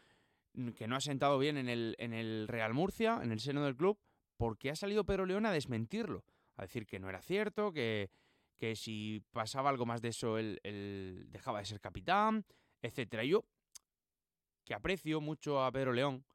que 0.75 0.87
no 0.87 0.95
ha 0.95 1.01
sentado 1.01 1.39
bien 1.39 1.57
en 1.57 1.67
el, 1.67 1.95
en 1.97 2.13
el 2.13 2.47
Real 2.47 2.73
Murcia, 2.73 3.19
en 3.23 3.31
el 3.31 3.39
seno 3.39 3.65
del 3.65 3.75
club, 3.75 3.99
porque 4.37 4.69
ha 4.69 4.75
salido 4.75 5.05
Pedro 5.05 5.25
León 5.25 5.45
a 5.45 5.51
desmentirlo, 5.51 6.23
a 6.55 6.61
decir 6.61 6.85
que 6.85 6.99
no 6.99 7.09
era 7.09 7.21
cierto, 7.21 7.73
que, 7.73 8.09
que 8.57 8.75
si 8.75 9.23
pasaba 9.31 9.69
algo 9.69 9.85
más 9.85 10.01
de 10.01 10.09
eso, 10.09 10.37
él, 10.37 11.25
dejaba 11.29 11.59
de 11.59 11.65
ser 11.65 11.81
capitán, 11.81 12.45
etcétera. 12.81 13.23
Yo, 13.23 13.43
que 14.63 14.73
aprecio 14.73 15.19
mucho 15.19 15.63
a 15.63 15.71
Pedro 15.71 15.93
León 15.93 16.25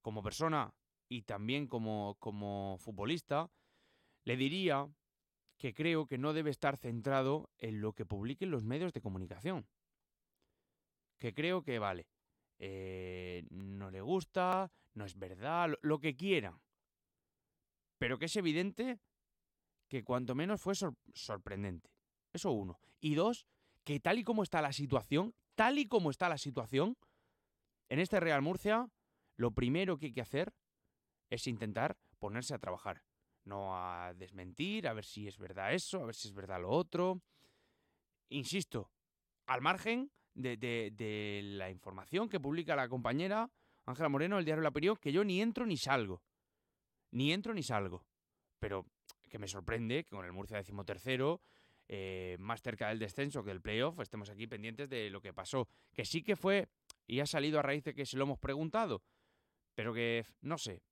como 0.00 0.22
persona, 0.22 0.72
y 1.10 1.22
también 1.22 1.66
como, 1.66 2.16
como 2.20 2.78
futbolista, 2.78 3.50
le 4.24 4.36
diría 4.36 4.88
que 5.58 5.74
creo 5.74 6.06
que 6.06 6.18
no 6.18 6.32
debe 6.32 6.50
estar 6.50 6.76
centrado 6.76 7.50
en 7.58 7.80
lo 7.80 7.92
que 7.92 8.06
publiquen 8.06 8.52
los 8.52 8.64
medios 8.64 8.92
de 8.92 9.00
comunicación. 9.00 9.66
Que 11.18 11.34
creo 11.34 11.62
que, 11.62 11.80
vale, 11.80 12.06
eh, 12.60 13.44
no 13.50 13.90
le 13.90 14.00
gusta, 14.00 14.72
no 14.94 15.04
es 15.04 15.18
verdad, 15.18 15.74
lo, 15.82 15.98
que 15.98 16.14
quiera. 16.14 16.62
Pero 17.98 18.16
que 18.16 18.26
es 18.26 18.36
evidente 18.36 19.00
que 19.88 20.04
cuanto 20.04 20.36
menos 20.36 20.60
fue 20.60 20.74
sorprendente. 21.12 21.90
Eso 22.32 22.52
uno. 22.52 22.78
Y 23.00 23.16
dos, 23.16 23.48
que 23.82 23.98
tal 23.98 24.20
y 24.20 24.22
como 24.22 24.44
está 24.44 24.62
la 24.62 24.72
situación, 24.72 25.34
tal 25.56 25.76
y 25.78 25.88
como 25.88 26.10
está 26.10 26.28
la 26.28 26.38
situación, 26.38 26.96
en 27.88 27.98
este 27.98 28.20
Real 28.20 28.42
Murcia, 28.42 28.88
lo 29.36 29.50
primero 29.50 29.98
que 29.98 30.06
hay 30.06 30.12
que 30.12 30.20
hacer 30.20 30.54
es 31.30 31.46
intentar 31.46 31.96
ponerse 32.18 32.54
a 32.54 32.58
trabajar. 32.58 33.02
No 33.44 33.74
a 33.74 34.12
desmentir, 34.14 34.86
a 34.86 34.92
ver 34.92 35.04
si 35.04 35.26
es 35.26 35.38
verdad 35.38 35.72
eso, 35.72 36.02
a 36.02 36.06
ver 36.06 36.14
si 36.14 36.28
es 36.28 36.34
verdad 36.34 36.60
lo 36.60 36.70
otro. 36.70 37.22
Insisto, 38.28 38.90
al 39.46 39.62
margen 39.62 40.10
de, 40.34 41.40
la 41.42 41.70
información 41.70 42.28
que 42.28 42.40
publica 42.40 42.76
la 42.76 42.88
compañera 42.88 43.50
Ángela 43.86 44.08
Moreno 44.08 44.36
del 44.36 44.44
diario 44.44 44.62
La 44.62 44.68
Opinión, 44.68 44.96
que 44.96 45.12
yo 45.12 45.24
ni 45.24 45.40
entro 45.40 45.66
ni 45.66 45.76
salgo. 45.76 46.22
Ni 47.12 47.32
entro 47.32 47.54
ni 47.54 47.62
salgo. 47.62 48.04
Pero 48.58 48.86
que 49.28 49.38
me 49.38 49.48
sorprende 49.48 50.04
que 50.04 50.10
con 50.10 50.24
el 50.24 50.32
Murcia 50.32 50.58
decimotercero, 50.58 51.40
eh, 51.88 52.36
más 52.38 52.62
cerca 52.62 52.88
del 52.88 52.98
descenso 52.98 53.42
que 53.42 53.50
del 53.50 53.60
playoff, 53.60 53.98
estemos 54.00 54.30
aquí 54.30 54.46
pendientes 54.46 54.88
de 54.88 55.10
lo 55.10 55.20
que 55.20 55.32
pasó. 55.32 55.68
Que 55.92 56.04
sí 56.04 56.22
que 56.22 56.36
fue, 56.36 56.68
y 57.06 57.20
ha 57.20 57.26
salido 57.26 57.58
a 57.58 57.62
raíz 57.62 57.82
de 57.82 57.94
que 57.94 58.06
se 58.06 58.16
lo 58.16 58.24
hemos 58.24 58.38
preguntado, 58.38 59.02
pero 59.74 59.92
que, 59.92 60.24
no 60.42 60.58
sé, 60.58 60.82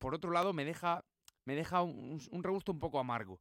por 0.00 0.14
otro 0.14 0.32
lado 0.32 0.52
me 0.52 0.64
deja, 0.64 1.04
me 1.44 1.54
deja 1.54 1.82
un, 1.82 2.20
un 2.32 2.42
regusto 2.42 2.72
un 2.72 2.80
poco 2.80 2.98
amargo, 2.98 3.40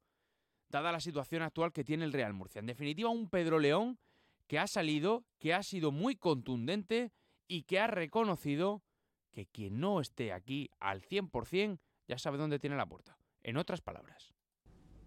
dada 0.69 0.91
la 0.91 0.99
situación 0.99 1.41
actual 1.41 1.71
que 1.71 1.83
tiene 1.83 2.05
el 2.05 2.13
Real 2.13 2.33
Murcia. 2.33 2.59
En 2.59 2.67
definitiva, 2.67 3.09
un 3.09 3.29
Pedro 3.29 3.57
León 3.57 3.97
que 4.45 4.59
ha 4.59 4.67
salido, 4.67 5.23
que 5.37 5.53
ha 5.53 5.63
sido 5.63 5.91
muy 5.91 6.15
contundente 6.15 7.11
y 7.47 7.63
que 7.63 7.79
ha 7.79 7.87
reconocido 7.87 8.83
que 9.31 9.45
quien 9.45 9.79
no 9.79 10.01
esté 10.01 10.33
aquí 10.33 10.69
al 10.79 11.01
100% 11.01 11.79
ya 12.07 12.17
sabe 12.17 12.37
dónde 12.37 12.59
tiene 12.59 12.75
la 12.75 12.87
puerta. 12.87 13.17
En 13.43 13.57
otras 13.57 13.81
palabras. 13.81 14.33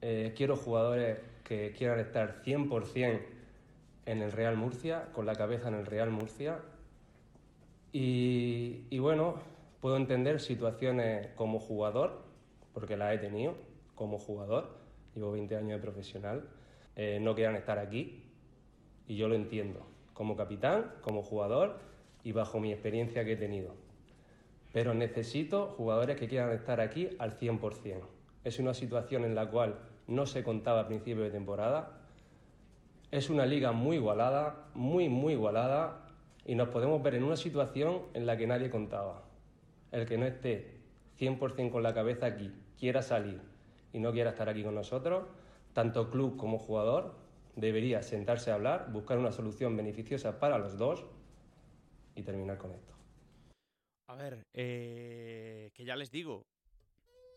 Eh, 0.01 0.33
quiero 0.37 0.57
jugadores 0.57 1.19
que 1.45 1.73
quieran 1.73 2.01
estar 2.01 2.43
100% 2.45 3.21
en 4.07 4.23
el 4.23 4.33
Real 4.33 4.57
Murcia, 4.57 5.11
con 5.13 5.27
la 5.27 5.35
cabeza 5.35 5.69
en 5.69 5.75
el 5.75 5.87
Real 5.87 6.11
Murcia. 6.11 6.61
Y, 7.93 8.87
y 8.91 8.99
bueno, 9.01 9.43
puedo 9.83 9.97
entender 9.97 10.41
situaciones 10.41 11.27
como 11.35 11.59
jugador, 11.59 12.23
porque 12.73 12.97
las 12.97 13.15
he 13.15 13.19
tenido 13.19 13.57
como 13.97 14.17
jugador, 14.17 14.77
llevo 15.13 15.33
20 15.33 15.57
años 15.57 15.71
de 15.73 15.79
profesional, 15.79 16.49
eh, 16.95 17.19
no 17.21 17.35
quieran 17.35 17.57
estar 17.57 17.81
aquí, 17.81 18.23
y 19.09 19.17
yo 19.17 19.27
lo 19.27 19.35
entiendo, 19.35 19.85
como 20.15 20.37
capitán, 20.37 20.93
como 21.01 21.25
jugador 21.25 21.81
y 22.23 22.31
bajo 22.31 22.61
mi 22.61 22.73
experiencia 22.73 23.25
que 23.25 23.33
he 23.33 23.37
tenido. 23.37 23.75
Pero 24.73 24.95
necesito 24.95 25.75
jugadores 25.77 26.17
que 26.17 26.29
quieran 26.29 26.53
estar 26.53 26.81
aquí 26.81 27.09
al 27.19 27.33
100%. 27.37 28.07
Es 28.45 28.61
una 28.61 28.75
situación 28.75 29.25
en 29.25 29.35
la 29.35 29.51
cual 29.51 29.81
no 30.07 30.27
se 30.27 30.45
contaba 30.45 30.83
a 30.83 30.87
principio 30.87 31.25
de 31.25 31.31
temporada. 31.31 31.99
Es 33.11 33.31
una 33.31 33.47
liga 33.47 33.73
muy 33.73 33.97
igualada, 33.97 34.69
muy, 34.75 35.09
muy 35.09 35.33
igualada, 35.33 36.07
y 36.47 36.55
nos 36.55 36.69
podemos 36.69 37.03
ver 37.03 37.17
en 37.17 37.25
una 37.25 37.37
situación 37.37 38.03
en 38.15 38.27
la 38.27 38.37
que 38.37 38.47
nadie 38.47 38.71
contaba. 38.71 39.32
El 39.93 40.07
que 40.07 40.19
no 40.19 40.27
esté 40.27 40.81
100% 41.19 41.71
con 41.71 41.83
la 41.83 41.95
cabeza 41.95 42.27
aquí, 42.27 42.51
quiera 42.79 43.03
salir 43.03 43.41
y 43.93 44.01
no 44.01 44.11
quiera 44.13 44.31
estar 44.31 44.49
aquí 44.49 44.65
con 44.65 44.75
nosotros, 44.75 45.29
tanto 45.75 46.11
club 46.11 46.37
como 46.37 46.59
jugador, 46.59 47.15
debería 47.57 48.03
sentarse 48.03 48.51
a 48.51 48.55
hablar, 48.55 48.91
buscar 48.91 49.19
una 49.19 49.33
solución 49.33 49.77
beneficiosa 49.77 50.41
para 50.41 50.59
los 50.59 50.79
dos 50.79 51.05
y 52.15 52.23
terminar 52.23 52.59
con 52.59 52.73
esto. 52.73 52.95
A 54.09 54.17
ver, 54.17 54.47
eh, 54.53 55.71
que 55.75 55.85
ya 55.85 55.97
les 55.97 56.11
digo, 56.11 56.47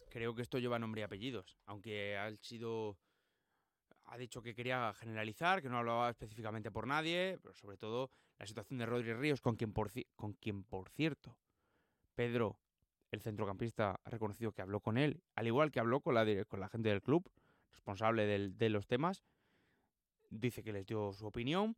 creo 0.09 0.33
que 0.33 0.41
esto 0.41 0.57
lleva 0.57 0.79
nombre 0.79 1.01
y 1.01 1.03
apellidos, 1.03 1.57
aunque 1.65 2.17
ha 2.17 2.35
sido... 2.37 2.97
Ha 4.07 4.17
dicho 4.17 4.41
que 4.41 4.53
quería 4.53 4.93
generalizar, 4.93 5.63
que 5.63 5.69
no 5.69 5.79
hablaba 5.79 6.11
específicamente 6.11 6.69
por 6.69 6.85
nadie, 6.85 7.39
pero 7.41 7.55
sobre 7.55 7.75
todo 7.75 8.11
la 8.37 8.45
situación 8.45 8.77
de 8.77 8.85
Rodri 8.85 9.13
Ríos, 9.13 9.41
con 9.41 9.55
quien 9.55 9.73
por, 9.73 9.89
con 10.15 10.33
quien, 10.33 10.63
por 10.63 10.89
cierto, 10.89 11.35
Pedro, 12.15 12.59
el 13.11 13.21
centrocampista, 13.21 13.99
ha 14.03 14.09
reconocido 14.09 14.51
que 14.51 14.61
habló 14.61 14.79
con 14.79 14.97
él, 14.97 15.21
al 15.35 15.47
igual 15.47 15.71
que 15.71 15.79
habló 15.79 16.01
con 16.01 16.15
la, 16.15 16.25
con 16.45 16.59
la 16.59 16.69
gente 16.69 16.89
del 16.89 17.01
club, 17.01 17.29
responsable 17.71 18.25
de 18.49 18.69
los 18.69 18.87
temas, 18.87 19.23
dice 20.29 20.63
que 20.63 20.73
les 20.73 20.85
dio 20.85 21.13
su 21.13 21.25
opinión. 21.25 21.75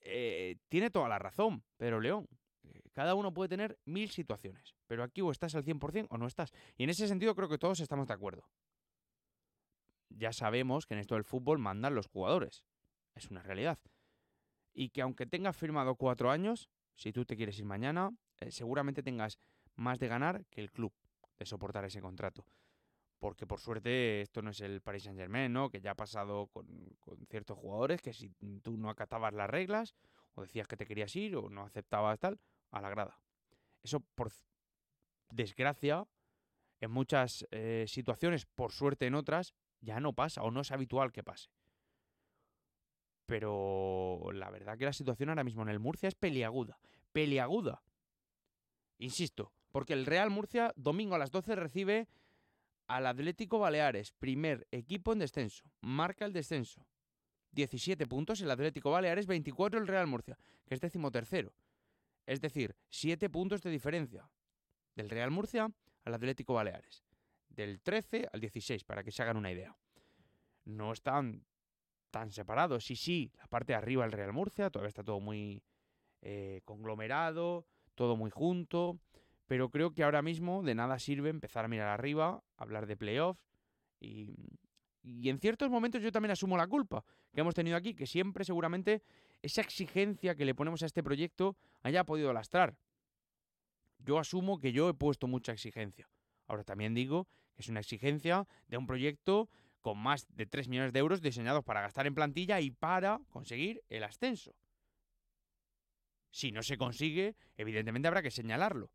Eh, 0.00 0.56
tiene 0.68 0.90
toda 0.90 1.08
la 1.08 1.18
razón, 1.18 1.62
Pedro 1.76 2.00
León. 2.00 2.28
Eh, 2.64 2.82
cada 2.92 3.14
uno 3.14 3.32
puede 3.32 3.48
tener 3.48 3.78
mil 3.84 4.10
situaciones, 4.10 4.74
pero 4.86 5.02
aquí 5.02 5.20
o 5.20 5.30
estás 5.30 5.54
al 5.54 5.64
100% 5.64 6.06
o 6.10 6.18
no 6.18 6.26
estás. 6.26 6.52
Y 6.76 6.84
en 6.84 6.90
ese 6.90 7.08
sentido 7.08 7.34
creo 7.34 7.48
que 7.48 7.58
todos 7.58 7.80
estamos 7.80 8.08
de 8.08 8.14
acuerdo. 8.14 8.48
Ya 10.08 10.32
sabemos 10.32 10.86
que 10.86 10.94
en 10.94 11.00
esto 11.00 11.14
del 11.14 11.24
fútbol 11.24 11.58
mandan 11.58 11.94
los 11.94 12.06
jugadores. 12.06 12.64
Es 13.14 13.30
una 13.30 13.42
realidad. 13.42 13.78
Y 14.74 14.90
que 14.90 15.02
aunque 15.02 15.26
tengas 15.26 15.56
firmado 15.56 15.96
cuatro 15.96 16.30
años, 16.30 16.68
si 16.94 17.12
tú 17.12 17.24
te 17.24 17.36
quieres 17.36 17.58
ir 17.58 17.64
mañana, 17.64 18.10
eh, 18.40 18.50
seguramente 18.50 19.02
tengas 19.02 19.38
más 19.76 19.98
de 19.98 20.08
ganar 20.08 20.44
que 20.46 20.60
el 20.60 20.70
club 20.70 20.92
de 21.38 21.46
soportar 21.46 21.84
ese 21.84 22.00
contrato 22.00 22.44
porque 23.22 23.46
por 23.46 23.60
suerte 23.60 24.20
esto 24.20 24.42
no 24.42 24.50
es 24.50 24.60
el 24.62 24.80
Paris 24.80 25.04
Saint 25.04 25.16
Germain, 25.16 25.52
¿no? 25.52 25.70
Que 25.70 25.80
ya 25.80 25.92
ha 25.92 25.94
pasado 25.94 26.48
con, 26.48 26.66
ciertos 27.30 27.56
jugadores 27.56 28.02
que 28.02 28.12
si 28.12 28.30
tú 28.62 28.76
no 28.76 28.90
acatabas 28.90 29.32
las 29.32 29.48
reglas 29.48 29.94
o 30.34 30.42
decías 30.42 30.66
que 30.66 30.76
te 30.76 30.86
querías 30.86 31.14
ir 31.14 31.36
o 31.36 31.48
no 31.48 31.62
aceptabas 31.62 32.18
tal, 32.18 32.40
a 32.72 32.80
la 32.80 32.90
grada. 32.90 33.20
Eso 33.80 34.00
por 34.00 34.32
desgracia, 35.30 36.04
en 36.80 36.90
muchas 36.90 37.46
eh, 37.52 37.84
situaciones, 37.86 38.44
por 38.44 38.72
suerte 38.72 39.06
en 39.06 39.14
otras, 39.14 39.54
ya 39.80 40.00
no 40.00 40.14
pasa 40.14 40.42
o 40.42 40.50
no 40.50 40.62
es 40.62 40.72
habitual 40.72 41.12
que 41.12 41.22
pase. 41.22 41.48
Pero 43.32 44.30
la 44.34 44.50
verdad 44.50 44.76
que 44.76 44.84
la 44.84 44.92
situación 44.92 45.30
ahora 45.30 45.42
mismo 45.42 45.62
en 45.62 45.70
el 45.70 45.78
Murcia 45.78 46.06
es 46.06 46.14
peliaguda. 46.14 46.78
Peliaguda. 47.12 47.82
Insisto, 48.98 49.54
porque 49.70 49.94
el 49.94 50.04
Real 50.04 50.28
Murcia 50.28 50.74
domingo 50.76 51.14
a 51.14 51.18
las 51.18 51.30
12 51.30 51.56
recibe 51.56 52.08
al 52.88 53.06
Atlético 53.06 53.58
Baleares, 53.58 54.12
primer 54.12 54.68
equipo 54.70 55.14
en 55.14 55.20
descenso. 55.20 55.64
Marca 55.80 56.26
el 56.26 56.34
descenso. 56.34 56.86
17 57.52 58.06
puntos 58.06 58.42
el 58.42 58.50
Atlético 58.50 58.90
Baleares, 58.90 59.26
24 59.26 59.80
el 59.80 59.86
Real 59.86 60.06
Murcia, 60.06 60.36
que 60.66 60.74
es 60.74 60.82
decimotercero. 60.82 61.54
Es 62.26 62.42
decir, 62.42 62.76
7 62.90 63.30
puntos 63.30 63.62
de 63.62 63.70
diferencia 63.70 64.28
del 64.94 65.08
Real 65.08 65.30
Murcia 65.30 65.72
al 66.04 66.12
Atlético 66.12 66.52
Baleares. 66.52 67.02
Del 67.48 67.80
13 67.80 68.28
al 68.30 68.40
16, 68.40 68.84
para 68.84 69.02
que 69.02 69.10
se 69.10 69.22
hagan 69.22 69.38
una 69.38 69.50
idea. 69.50 69.74
No 70.66 70.92
están 70.92 71.46
tan 72.12 72.30
separados. 72.30 72.84
Sí, 72.84 72.94
sí, 72.94 73.32
la 73.38 73.48
parte 73.48 73.72
de 73.72 73.78
arriba 73.78 74.04
el 74.04 74.12
Real 74.12 74.32
Murcia, 74.32 74.70
todavía 74.70 74.90
está 74.90 75.02
todo 75.02 75.18
muy 75.18 75.64
eh, 76.20 76.60
conglomerado, 76.64 77.66
todo 77.96 78.16
muy 78.16 78.30
junto. 78.30 79.00
Pero 79.48 79.70
creo 79.70 79.92
que 79.92 80.04
ahora 80.04 80.22
mismo 80.22 80.62
de 80.62 80.76
nada 80.76 81.00
sirve 81.00 81.28
empezar 81.28 81.64
a 81.64 81.68
mirar 81.68 81.88
arriba, 81.88 82.44
hablar 82.56 82.86
de 82.86 82.96
playoffs 82.96 83.40
y, 83.98 84.36
y 85.02 85.28
en 85.28 85.40
ciertos 85.40 85.68
momentos 85.68 86.00
yo 86.00 86.12
también 86.12 86.30
asumo 86.30 86.56
la 86.56 86.66
culpa 86.66 87.04
que 87.34 87.40
hemos 87.40 87.54
tenido 87.54 87.76
aquí, 87.76 87.94
que 87.94 88.06
siempre 88.06 88.44
seguramente 88.44 89.02
esa 89.42 89.60
exigencia 89.60 90.36
que 90.36 90.44
le 90.44 90.54
ponemos 90.54 90.82
a 90.82 90.86
este 90.86 91.02
proyecto 91.02 91.56
haya 91.82 92.04
podido 92.04 92.32
lastrar. 92.32 92.76
Yo 93.98 94.18
asumo 94.18 94.58
que 94.58 94.72
yo 94.72 94.88
he 94.88 94.94
puesto 94.94 95.26
mucha 95.26 95.52
exigencia. 95.52 96.08
Ahora 96.46 96.64
también 96.64 96.94
digo 96.94 97.26
que 97.54 97.62
es 97.62 97.68
una 97.68 97.80
exigencia 97.80 98.46
de 98.68 98.76
un 98.76 98.86
proyecto 98.86 99.48
con 99.82 99.98
más 99.98 100.26
de 100.34 100.46
3 100.46 100.68
millones 100.68 100.92
de 100.92 101.00
euros 101.00 101.20
diseñados 101.20 101.64
para 101.64 101.82
gastar 101.82 102.06
en 102.06 102.14
plantilla 102.14 102.60
y 102.60 102.70
para 102.70 103.20
conseguir 103.28 103.82
el 103.90 104.04
ascenso. 104.04 104.54
Si 106.30 106.50
no 106.50 106.62
se 106.62 106.78
consigue, 106.78 107.36
evidentemente 107.56 108.08
habrá 108.08 108.22
que 108.22 108.30
señalarlo. 108.30 108.90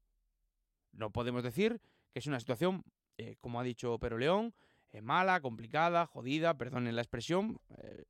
No 0.92 1.12
podemos 1.12 1.44
decir 1.44 1.80
que 2.12 2.20
es 2.20 2.26
una 2.26 2.40
situación, 2.40 2.84
eh, 3.18 3.36
como 3.40 3.60
ha 3.60 3.64
dicho 3.64 4.00
Pero 4.00 4.18
León, 4.18 4.56
eh, 4.90 5.02
mala, 5.02 5.40
complicada, 5.42 6.08
jodida, 6.08 6.58
perdonen 6.58 6.96
la 6.96 7.04
expresión. 7.04 7.60
Eh, 7.78 8.06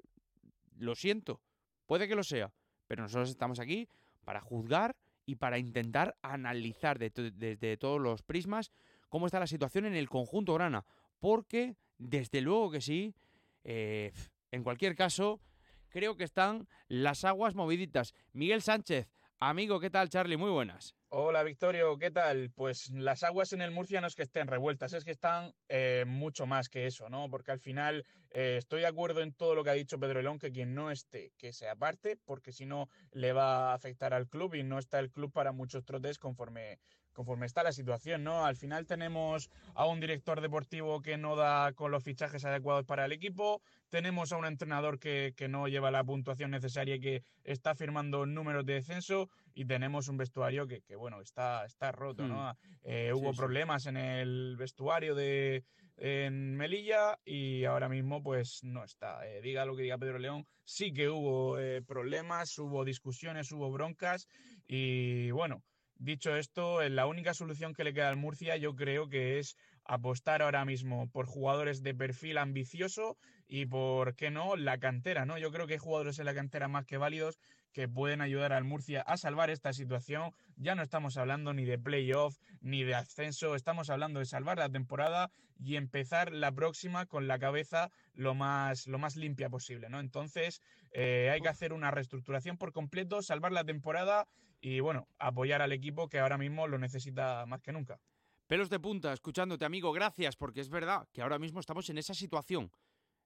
lo 0.77 0.96
siento, 0.96 1.41
puede 1.88 2.07
que 2.07 2.15
lo 2.15 2.24
sea, 2.24 2.53
pero 2.88 3.03
nosotros 3.03 3.29
estamos 3.29 3.60
aquí 3.60 3.89
para 4.24 4.39
juzgar 4.39 4.96
y 5.25 5.36
para 5.36 5.57
intentar 5.57 6.15
analizar 6.22 7.00
desde 7.00 7.77
todos 7.77 8.00
los 8.00 8.22
prismas 8.22 8.72
cómo 9.10 9.25
está 9.25 9.39
la 9.39 9.48
situación 9.48 9.86
en 9.86 9.96
el 9.96 10.07
conjunto 10.07 10.53
grana. 10.53 10.86
Porque, 11.19 11.75
desde 11.98 12.42
luego 12.42 12.72
que 12.72 12.82
sí, 12.82 13.16
en 13.63 14.63
cualquier 14.63 14.96
caso, 14.96 15.42
creo 15.89 16.16
que 16.16 16.24
están 16.24 16.68
las 16.88 17.25
aguas 17.25 17.56
moviditas. 17.56 18.13
Miguel 18.32 18.62
Sánchez, 18.62 19.08
Amigo, 19.39 19.80
¿qué 19.80 19.92
tal, 19.92 20.10
Charlie? 20.10 20.36
Muy 20.36 20.50
buenas. 20.50 20.96
Hola 21.10 21.44
Victorio, 21.44 22.00
¿qué 22.00 22.10
tal? 22.10 22.50
Pues 22.56 22.89
las 22.89 23.22
aguas 23.22 23.54
en 23.54 23.62
el 23.62 23.70
Murcia 23.70 24.01
no 24.01 24.08
es 24.08 24.16
que 24.16 24.24
estén 24.24 24.48
revueltas, 24.48 24.94
es 24.94 25.06
que 25.06 25.12
están 25.12 25.54
eh, 25.70 26.06
mucho 26.08 26.48
más 26.48 26.70
que 26.70 26.88
eso, 26.88 27.08
¿no? 27.08 27.30
Porque 27.30 27.51
al 27.51 27.60
final 27.60 28.04
eh, 28.32 28.56
estoy 28.58 28.82
de 28.82 28.88
acuerdo 28.88 29.22
en 29.22 29.34
todo 29.34 29.54
lo 29.54 29.63
que 29.63 29.70
ha 29.70 29.74
dicho 29.74 30.00
Pedro 30.00 30.24
León, 30.24 30.39
que 30.39 30.51
quien 30.51 30.74
no 30.74 30.89
esté, 30.89 31.34
que 31.38 31.54
se 31.54 31.70
aparte, 31.70 32.18
porque 32.25 32.51
si 32.51 32.66
no 32.66 32.89
le 33.12 33.32
va 33.32 33.70
a 33.70 33.74
afectar 33.75 34.12
al 34.16 34.27
club 34.27 34.56
y 34.56 34.63
no 34.63 34.80
está 34.80 34.98
el 34.98 35.12
club 35.12 35.32
para 35.32 35.51
muchos 35.51 35.86
trotes 35.86 36.18
conforme, 36.18 36.80
conforme 37.17 37.47
está 37.47 37.63
la 37.63 37.71
situación, 37.71 38.24
¿no? 38.24 38.45
Al 38.45 38.55
final 38.55 38.86
tenemos 38.86 39.50
a 39.74 39.88
un 39.88 40.00
director 40.00 40.39
deportivo 40.39 41.01
que 41.01 41.17
no 41.17 41.36
da 41.36 41.74
con 41.74 41.89
los 41.89 42.03
fichajes 42.03 42.45
adecuados 42.45 42.86
para 42.86 43.05
el 43.05 43.12
equipo, 43.12 43.63
tenemos 43.89 44.31
a 44.31 44.38
un 44.38 44.45
entrenador 44.45 45.00
que, 45.00 45.33
que 45.36 45.47
no 45.47 45.67
lleva 45.67 45.89
la 45.89 46.03
puntuación 46.03 46.51
necesaria 46.51 46.93
y 46.93 47.00
que 47.00 47.24
está 47.43 47.74
firmando 47.74 48.27
números 48.27 48.67
de 48.67 48.74
descenso 48.74 49.31
y 49.55 49.65
tenemos 49.65 50.09
un 50.09 50.17
vestuario 50.17 50.67
que, 50.67 50.81
que 50.81 50.95
bueno, 50.95 51.19
está, 51.19 51.65
está 51.65 51.91
roto, 51.91 52.27
¿no? 52.27 52.55
Eh, 52.83 53.12
hubo 53.15 53.31
sí. 53.31 53.38
problemas 53.39 53.88
en 53.88 53.97
el 53.97 54.55
vestuario 54.55 55.15
de 55.15 55.63
en 55.97 56.55
Melilla 56.55 57.17
y 57.25 57.65
ahora 57.65 57.89
mismo 57.89 58.21
pues 58.21 58.63
no 58.63 58.83
está. 58.83 59.27
Eh, 59.27 59.41
diga 59.41 59.65
lo 59.65 59.75
que 59.75 59.81
diga 59.81 59.97
Pedro 59.97 60.19
León, 60.19 60.45
sí 60.63 60.93
que 60.93 61.09
hubo 61.09 61.57
eh, 61.57 61.81
problemas, 61.81 62.55
hubo 62.59 62.86
discusiones, 62.86 63.51
hubo 63.51 63.71
broncas 63.71 64.27
y 64.67 65.31
bueno, 65.31 65.63
dicho 66.00 66.36
esto, 66.36 66.82
eh, 66.82 66.89
la 66.89 67.08
única 67.08 67.34
solución 67.34 67.74
que 67.74 67.84
le 67.84 67.94
queda 67.94 68.10
al 68.10 68.18
Murcia 68.18 68.58
yo 68.58 68.75
creo 68.75 69.10
que 69.10 69.39
es 69.39 69.58
apostar 69.86 70.42
ahora 70.42 70.66
mismo 70.66 71.10
por 71.10 71.25
jugadores 71.25 71.82
de 71.82 71.96
perfil 71.96 72.38
ambicioso 72.38 73.18
y 73.48 73.66
por 73.66 74.16
qué 74.16 74.30
no 74.30 74.56
la 74.56 74.77
cantera, 74.77 75.25
¿no? 75.25 75.38
Yo 75.38 75.51
creo 75.51 75.66
que 75.66 75.74
hay 75.74 75.80
jugadores 75.80 76.20
en 76.20 76.25
la 76.25 76.34
cantera 76.34 76.68
más 76.68 76.86
que 76.86 76.98
válidos 76.98 77.39
que 77.72 77.88
pueden 77.88 78.22
ayudar 78.22 78.54
al 78.54 78.63
Murcia 78.63 79.01
a 79.01 79.18
salvar 79.18 79.50
esta 79.50 79.72
situación. 79.72 80.32
Ya 80.56 80.75
no 80.75 80.82
estamos 80.82 81.16
hablando 81.18 81.54
ni 81.54 81.63
de 81.63 81.77
playoff 81.77 82.38
ni 82.60 82.84
de 82.84 82.96
ascenso, 82.96 83.56
estamos 83.56 83.89
hablando 83.89 84.20
de 84.20 84.25
salvar 84.25 84.58
la 84.58 84.70
temporada 84.70 85.30
y 85.60 85.75
empezar 85.75 86.32
la 86.32 86.51
próxima 86.51 87.06
con 87.06 87.27
la 87.27 87.39
cabeza 87.39 87.92
lo 88.13 88.36
más, 88.36 88.88
lo 88.88 88.98
más 88.98 89.16
limpia 89.16 89.50
posible, 89.50 89.89
¿no? 89.89 90.00
Entonces 90.00 90.62
eh, 90.92 91.30
hay 91.32 91.39
que 91.39 91.50
hacer 91.50 91.72
una 91.72 91.92
reestructuración 91.92 92.58
por 92.58 92.74
completo, 92.74 93.22
salvar 93.22 93.51
la 93.51 93.63
temporada 93.63 94.27
y 94.62 94.80
bueno, 94.80 95.08
apoyar 95.20 95.62
al 95.62 95.72
equipo 95.72 96.10
que 96.10 96.20
ahora 96.20 96.38
mismo 96.38 96.68
lo 96.68 96.78
necesita 96.78 97.46
más 97.46 97.62
que 97.62 97.72
nunca. 97.72 98.00
Pelos 98.48 98.70
de 98.70 98.80
punta, 98.80 99.12
escuchándote, 99.12 99.66
amigo, 99.66 99.92
gracias, 99.92 100.36
porque 100.36 100.62
es 100.62 100.70
verdad 100.70 101.08
que 101.12 101.22
ahora 101.22 101.38
mismo 101.38 101.60
estamos 101.60 101.90
en 101.90 101.98
esa 101.98 102.14
situación 102.14 102.72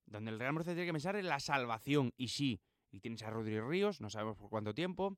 donde 0.05 0.31
el 0.31 0.39
Real 0.39 0.53
Murcia 0.53 0.73
tiene 0.73 0.87
que 0.87 0.93
pensar 0.93 1.15
en 1.15 1.27
la 1.27 1.39
salvación. 1.39 2.13
Y 2.17 2.29
sí, 2.29 2.61
y 2.91 2.99
tienes 2.99 3.23
a 3.23 3.29
Rodri 3.29 3.59
Ríos, 3.59 4.01
no 4.01 4.09
sabemos 4.09 4.37
por 4.37 4.49
cuánto 4.49 4.73
tiempo, 4.73 5.17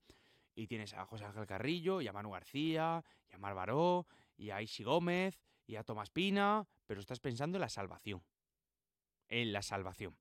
y 0.55 0.67
tienes 0.67 0.93
a 0.93 1.05
José 1.05 1.25
Ángel 1.25 1.47
Carrillo, 1.47 2.01
y 2.01 2.07
a 2.07 2.13
Manu 2.13 2.31
García, 2.31 3.03
y 3.29 3.35
a 3.35 3.37
Mar 3.37 3.55
Baró, 3.55 4.05
y 4.37 4.51
a 4.51 4.61
Isi 4.61 4.83
Gómez, 4.83 5.39
y 5.65 5.75
a 5.75 5.83
Tomás 5.83 6.09
Pina, 6.09 6.67
pero 6.85 6.99
estás 6.99 7.19
pensando 7.19 7.57
en 7.57 7.61
la 7.61 7.69
salvación. 7.69 8.23
En 9.29 9.51
la 9.51 9.61
salvación. 9.61 10.17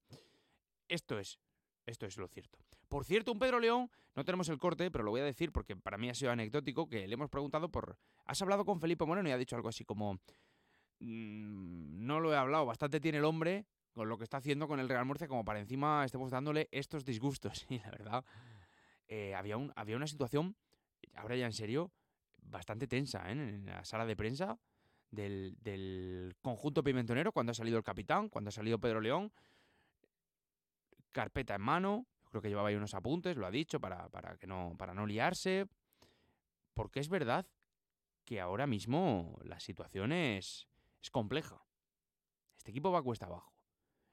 Esto 0.88 1.18
es, 1.18 1.38
esto 1.84 2.06
es 2.06 2.16
lo 2.16 2.28
cierto. 2.28 2.58
Por 2.92 3.06
cierto, 3.06 3.32
un 3.32 3.38
Pedro 3.38 3.58
León, 3.58 3.90
no 4.14 4.22
tenemos 4.22 4.50
el 4.50 4.58
corte, 4.58 4.90
pero 4.90 5.02
lo 5.02 5.12
voy 5.12 5.22
a 5.22 5.24
decir 5.24 5.50
porque 5.50 5.74
para 5.74 5.96
mí 5.96 6.10
ha 6.10 6.14
sido 6.14 6.30
anecdótico, 6.30 6.90
que 6.90 7.08
le 7.08 7.14
hemos 7.14 7.30
preguntado 7.30 7.70
por... 7.70 7.96
¿Has 8.26 8.42
hablado 8.42 8.66
con 8.66 8.82
Felipe 8.82 9.06
Moreno? 9.06 9.30
Y 9.30 9.32
ha 9.32 9.38
dicho 9.38 9.56
algo 9.56 9.70
así 9.70 9.82
como... 9.82 10.20
"Mm, 10.98 12.04
no 12.04 12.20
lo 12.20 12.34
he 12.34 12.36
hablado, 12.36 12.66
bastante 12.66 13.00
tiene 13.00 13.16
el 13.16 13.24
hombre 13.24 13.64
con 13.94 14.10
lo 14.10 14.18
que 14.18 14.24
está 14.24 14.36
haciendo 14.36 14.68
con 14.68 14.78
el 14.78 14.90
Real 14.90 15.06
Murcia 15.06 15.26
como 15.26 15.42
para 15.42 15.58
encima 15.58 16.04
estemos 16.04 16.30
dándole 16.30 16.68
estos 16.70 17.06
disgustos. 17.06 17.64
Y 17.70 17.78
la 17.78 17.90
verdad, 17.92 18.24
eh, 19.08 19.34
había, 19.34 19.56
un, 19.56 19.72
había 19.74 19.96
una 19.96 20.06
situación, 20.06 20.54
ahora 21.14 21.34
ya 21.34 21.46
en 21.46 21.54
serio, 21.54 21.90
bastante 22.42 22.86
tensa 22.86 23.26
¿eh? 23.30 23.32
en 23.32 23.64
la 23.64 23.86
sala 23.86 24.04
de 24.04 24.16
prensa 24.16 24.58
del, 25.10 26.36
conjunto 26.42 26.84
pimentonero 26.84 27.32
cuando 27.32 27.52
ha 27.52 27.54
salido 27.54 27.78
el 27.78 27.84
capitán, 27.84 28.28
cuando 28.28 28.50
ha 28.50 28.52
salido 28.52 28.78
Pedro 28.78 29.00
León, 29.00 29.32
carpeta 31.10 31.54
en 31.54 31.62
mano, 31.62 32.06
creo 32.32 32.40
que 32.40 32.48
llevaba 32.48 32.70
ahí 32.70 32.74
unos 32.74 32.94
apuntes, 32.94 33.36
lo 33.36 33.46
ha 33.46 33.50
dicho, 33.50 33.78
para, 33.78 34.08
para, 34.08 34.38
que 34.38 34.46
no, 34.46 34.74
para 34.78 34.94
no 34.94 35.06
liarse, 35.06 35.66
porque 36.72 36.98
es 36.98 37.10
verdad 37.10 37.46
que 38.24 38.40
ahora 38.40 38.66
mismo 38.66 39.38
la 39.44 39.60
situación 39.60 40.12
es, 40.12 40.66
es 41.02 41.10
compleja. 41.10 41.62
Este 42.56 42.70
equipo 42.70 42.90
va 42.90 43.00
a 43.00 43.02
cuesta 43.02 43.26
abajo 43.26 43.52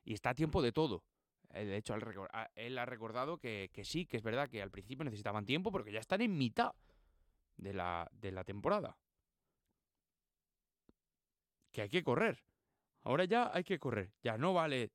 y 0.04 0.13
está 0.13 0.32
a 0.32 0.36
tiempo 0.36 0.62
de 0.62 0.74
todo. 0.74 1.06
Eh, 1.52 1.63
De 1.63 1.78
hecho, 1.78 1.96
él, 1.96 2.78
ha 2.78 2.86
recordado 2.86 3.38
que, 3.38 3.70
que 3.72 3.86
sí, 3.86 4.06
que 4.06 4.17
es 4.17 4.24
verdad 4.24 4.50
que 4.50 4.62
al 4.62 4.70
principio 4.70 5.06
necesitaban 5.06 5.46
tiempo, 5.46 5.72
pero 5.72 5.86
que 5.86 5.93
ya 5.93 6.00
están 6.00 6.20
en 6.22 6.38
mitad 6.38 6.74
de 7.56 7.74
la, 7.74 8.10
de 8.12 8.32
la 8.34 8.43
temporada. 8.43 8.98
Que 11.72 11.84
hay 11.84 11.89
que 11.89 12.04
correr. 12.04 12.43
Ahora 13.02 13.24
ya 13.24 13.50
hay 13.54 13.63
que 13.63 13.80
correr. 13.80 14.12
Ya 14.22 14.38
no 14.38 14.54
vale 14.54 14.91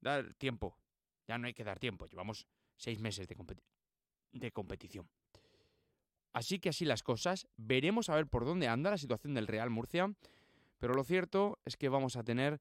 dar 0.00 0.32
tiempo. 0.34 0.78
Ya 1.26 1.38
no 1.38 1.46
hay 1.46 1.54
que 1.54 1.64
dar 1.64 1.78
tiempo. 1.78 2.06
Llevamos 2.06 2.46
seis 2.76 3.00
meses 3.00 3.26
de, 3.28 3.36
competi- 3.36 3.62
de 4.32 4.52
competición. 4.52 5.08
Así 6.32 6.58
que 6.58 6.68
así 6.68 6.84
las 6.84 7.02
cosas. 7.02 7.46
Veremos 7.56 8.08
a 8.08 8.14
ver 8.14 8.26
por 8.26 8.44
dónde 8.44 8.68
anda 8.68 8.90
la 8.90 8.98
situación 8.98 9.34
del 9.34 9.46
Real 9.46 9.70
Murcia. 9.70 10.12
Pero 10.78 10.94
lo 10.94 11.04
cierto 11.04 11.58
es 11.64 11.76
que 11.76 11.88
vamos 11.88 12.16
a 12.16 12.22
tener 12.24 12.60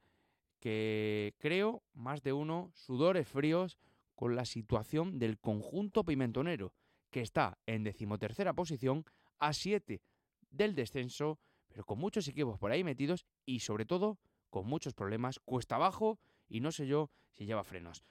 que, 0.60 1.34
creo, 1.38 1.84
más 1.94 2.24
de 2.24 2.34
uno 2.34 2.72
sudores 2.74 3.28
fríos 3.28 3.78
con 4.16 4.36
la 4.36 4.46
situación 4.46 5.20
del 5.20 5.38
conjunto 5.38 6.06
pimentonero, 6.06 6.74
que 7.12 7.20
está 7.22 7.58
en 7.66 7.84
decimotercera 7.84 8.54
posición, 8.54 9.06
a 9.40 9.52
7 9.52 10.02
del 10.50 10.74
descenso, 10.74 11.38
pero 11.68 11.84
con 11.84 12.00
muchos 12.00 12.28
equipos 12.30 12.58
por 12.58 12.72
ahí 12.72 12.86
metidos 12.86 13.26
y 13.46 13.60
sobre 13.60 13.86
todo 13.86 14.18
con 14.50 14.66
muchos 14.66 14.94
problemas, 14.94 15.40
cuesta 15.44 15.76
abajo 15.76 16.18
y 16.48 16.62
no 16.62 16.72
sé 16.72 16.88
yo 16.88 17.10
si 17.34 17.46
lleva 17.46 17.66
frenos. 17.66 18.06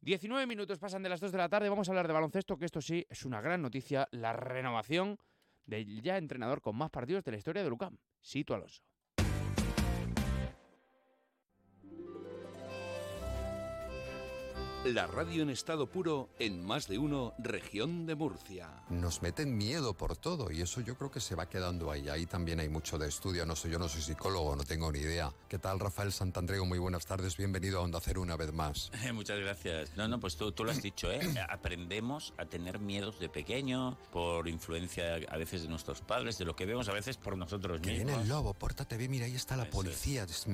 19 0.00 0.46
minutos 0.46 0.78
pasan 0.78 1.02
de 1.02 1.08
las 1.08 1.20
2 1.20 1.32
de 1.32 1.38
la 1.38 1.48
tarde, 1.48 1.68
vamos 1.68 1.88
a 1.88 1.92
hablar 1.92 2.06
de 2.06 2.12
baloncesto, 2.12 2.56
que 2.56 2.64
esto 2.64 2.80
sí 2.80 3.04
es 3.08 3.24
una 3.24 3.40
gran 3.40 3.62
noticia, 3.62 4.08
la 4.10 4.32
renovación 4.32 5.18
del 5.64 6.02
ya 6.02 6.16
entrenador 6.16 6.60
con 6.60 6.76
más 6.76 6.90
partidos 6.90 7.24
de 7.24 7.32
la 7.32 7.38
historia 7.38 7.62
de 7.62 7.70
Lucam, 7.70 7.98
Sito 8.20 8.54
Alonso. 8.54 8.82
La 14.92 15.08
radio 15.08 15.42
en 15.42 15.50
estado 15.50 15.88
puro 15.90 16.28
en 16.38 16.64
más 16.64 16.86
de 16.86 16.96
uno, 16.96 17.34
región 17.38 18.06
de 18.06 18.14
Murcia. 18.14 18.68
Nos 18.88 19.20
meten 19.20 19.56
miedo 19.56 19.94
por 19.94 20.16
todo 20.16 20.52
y 20.52 20.60
eso 20.60 20.80
yo 20.80 20.96
creo 20.96 21.10
que 21.10 21.18
se 21.18 21.34
va 21.34 21.48
quedando 21.48 21.90
ahí. 21.90 22.08
Ahí 22.08 22.24
también 22.26 22.60
hay 22.60 22.68
mucho 22.68 22.96
de 22.96 23.08
estudio. 23.08 23.44
No 23.46 23.56
sé, 23.56 23.68
yo 23.68 23.80
no 23.80 23.88
soy 23.88 24.00
psicólogo, 24.00 24.54
no 24.54 24.62
tengo 24.62 24.92
ni 24.92 25.00
idea. 25.00 25.32
¿Qué 25.48 25.58
tal, 25.58 25.80
Rafael 25.80 26.12
Santandrego? 26.12 26.66
Muy 26.66 26.78
buenas 26.78 27.04
tardes, 27.04 27.36
bienvenido 27.36 27.80
a 27.80 27.82
Onda 27.82 27.98
Cero 28.00 28.22
una 28.22 28.36
vez 28.36 28.52
más. 28.52 28.92
Muchas 29.12 29.40
gracias. 29.40 29.90
No, 29.96 30.06
no, 30.06 30.20
pues 30.20 30.36
tú, 30.36 30.52
tú 30.52 30.62
lo 30.62 30.70
has 30.70 30.80
dicho, 30.80 31.10
¿eh? 31.10 31.20
Aprendemos 31.50 32.32
a 32.38 32.44
tener 32.46 32.78
miedos 32.78 33.18
de 33.18 33.28
pequeño, 33.28 33.98
por 34.12 34.46
influencia 34.46 35.16
a 35.28 35.36
veces 35.36 35.62
de 35.62 35.68
nuestros 35.68 36.00
padres, 36.00 36.38
de 36.38 36.44
lo 36.44 36.54
que 36.54 36.64
vemos 36.64 36.88
a 36.88 36.92
veces 36.92 37.16
por 37.16 37.36
nosotros 37.36 37.80
Que 37.80 37.90
mismos. 37.90 38.06
viene 38.06 38.22
el 38.22 38.28
lobo, 38.28 38.54
pórtate 38.54 38.96
bien, 38.96 39.10
mira, 39.10 39.26
ahí 39.26 39.34
está 39.34 39.56
la 39.56 39.64
Eso 39.64 39.82
es. 39.82 40.46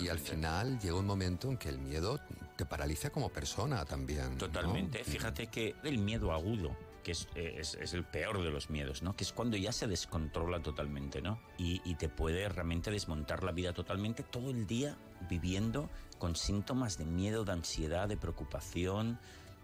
Y 0.00 0.08
al 0.08 0.18
final 0.18 0.78
llega 0.80 0.94
un 0.96 1.06
momento 1.06 1.48
en 1.50 1.56
que 1.56 1.68
el 1.68 1.78
miedo 1.78 2.20
te 2.56 2.64
paraliza 2.66 3.10
como 3.10 3.28
persona 3.30 3.84
también. 3.84 4.32
¿no? 4.32 4.38
Totalmente. 4.38 5.04
Fíjate 5.04 5.46
que 5.48 5.74
el 5.84 5.98
miedo 5.98 6.32
agudo, 6.32 6.76
que 7.02 7.12
es, 7.12 7.28
es- 7.34 7.74
es 7.74 7.92
el 7.94 8.04
peor 8.04 8.42
de 8.42 8.50
los 8.50 8.70
miedos, 8.70 9.02
¿no? 9.02 9.16
Que 9.16 9.24
es 9.24 9.32
cuando 9.32 9.56
ya 9.56 9.72
se 9.72 9.86
descontrola 9.86 10.60
totalmente, 10.60 11.20
¿no? 11.20 11.40
Y, 11.58 11.80
y 11.84 11.94
te 11.96 12.08
puede 12.08 12.48
realmente 12.48 12.90
desmontar 12.90 13.42
la 13.42 13.52
vida 13.52 13.72
totalmente 13.72 14.22
todo 14.22 14.50
el 14.50 14.66
día 14.66 14.96
viviendo 15.28 15.90
con 16.18 16.36
síntomas 16.36 16.98
de 16.98 17.04
miedo, 17.04 17.44
de 17.44 17.52
ansiedad, 17.52 18.08
de 18.08 18.16
preocupación, 18.16 19.18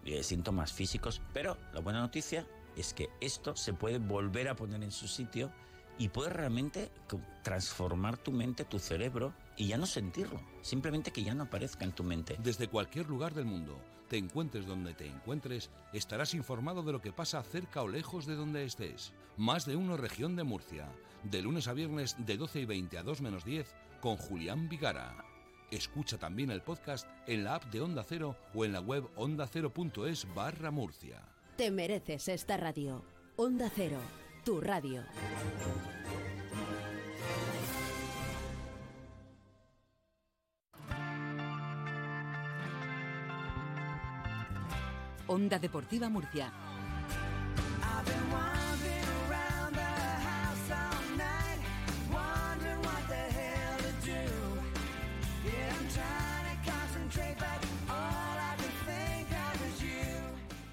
eh, 0.05 0.23
síntomas 0.23 0.73
físicos. 0.73 1.21
Pero 1.33 1.57
la 1.73 1.79
buena 1.79 1.99
noticia 2.01 2.45
es 2.75 2.93
que 2.93 3.09
esto 3.21 3.55
se 3.55 3.73
puede 3.73 3.99
volver 3.99 4.49
a 4.49 4.55
poner 4.55 4.83
en 4.83 4.91
su 4.91 5.07
sitio 5.07 5.51
y 5.97 6.09
puedes 6.09 6.31
realmente 6.33 6.91
transformar 7.43 8.17
tu 8.17 8.31
mente, 8.31 8.63
tu 8.65 8.79
cerebro 8.79 9.33
y 9.59 9.67
ya 9.67 9.77
no 9.77 9.85
sentirlo. 9.85 10.39
Simplemente 10.61 11.11
que 11.11 11.21
ya 11.21 11.35
no 11.35 11.43
aparezca 11.43 11.83
en 11.83 11.91
tu 11.91 12.03
mente. 12.03 12.37
Desde 12.41 12.69
cualquier 12.69 13.07
lugar 13.07 13.35
del 13.35 13.45
mundo, 13.45 13.77
te 14.07 14.17
encuentres 14.17 14.65
donde 14.65 14.93
te 14.93 15.05
encuentres, 15.05 15.69
estarás 15.93 16.33
informado 16.33 16.81
de 16.81 16.93
lo 16.93 17.01
que 17.01 17.11
pasa 17.11 17.43
cerca 17.43 17.83
o 17.83 17.87
lejos 17.89 18.25
de 18.25 18.35
donde 18.35 18.63
estés. 18.63 19.13
Más 19.37 19.65
de 19.65 19.75
uno, 19.75 19.97
región 19.97 20.37
de 20.37 20.45
Murcia. 20.45 20.87
De 21.23 21.41
lunes 21.41 21.67
a 21.67 21.73
viernes 21.73 22.15
de 22.25 22.37
12 22.37 22.61
y 22.61 22.65
20 22.65 22.97
a 22.97 23.03
2 23.03 23.21
menos 23.21 23.43
10 23.43 23.75
con 23.99 24.15
Julián 24.15 24.69
Vigara. 24.69 25.25
Escucha 25.71 26.17
también 26.17 26.51
el 26.51 26.61
podcast 26.61 27.05
en 27.27 27.43
la 27.43 27.55
app 27.55 27.65
de 27.65 27.81
Onda 27.81 28.05
Cero 28.07 28.37
o 28.55 28.63
en 28.63 28.71
la 28.71 28.79
web 28.79 29.07
ondacero.es 29.17 30.25
barra 30.33 30.71
Murcia. 30.71 31.21
Te 31.57 31.69
mereces 31.69 32.29
esta 32.29 32.55
radio. 32.55 33.03
Onda 33.35 33.69
Cero, 33.75 33.99
tu 34.45 34.61
radio. 34.61 35.03
Onda 45.29 45.59
Deportiva 45.59 46.09
Murcia. 46.09 46.51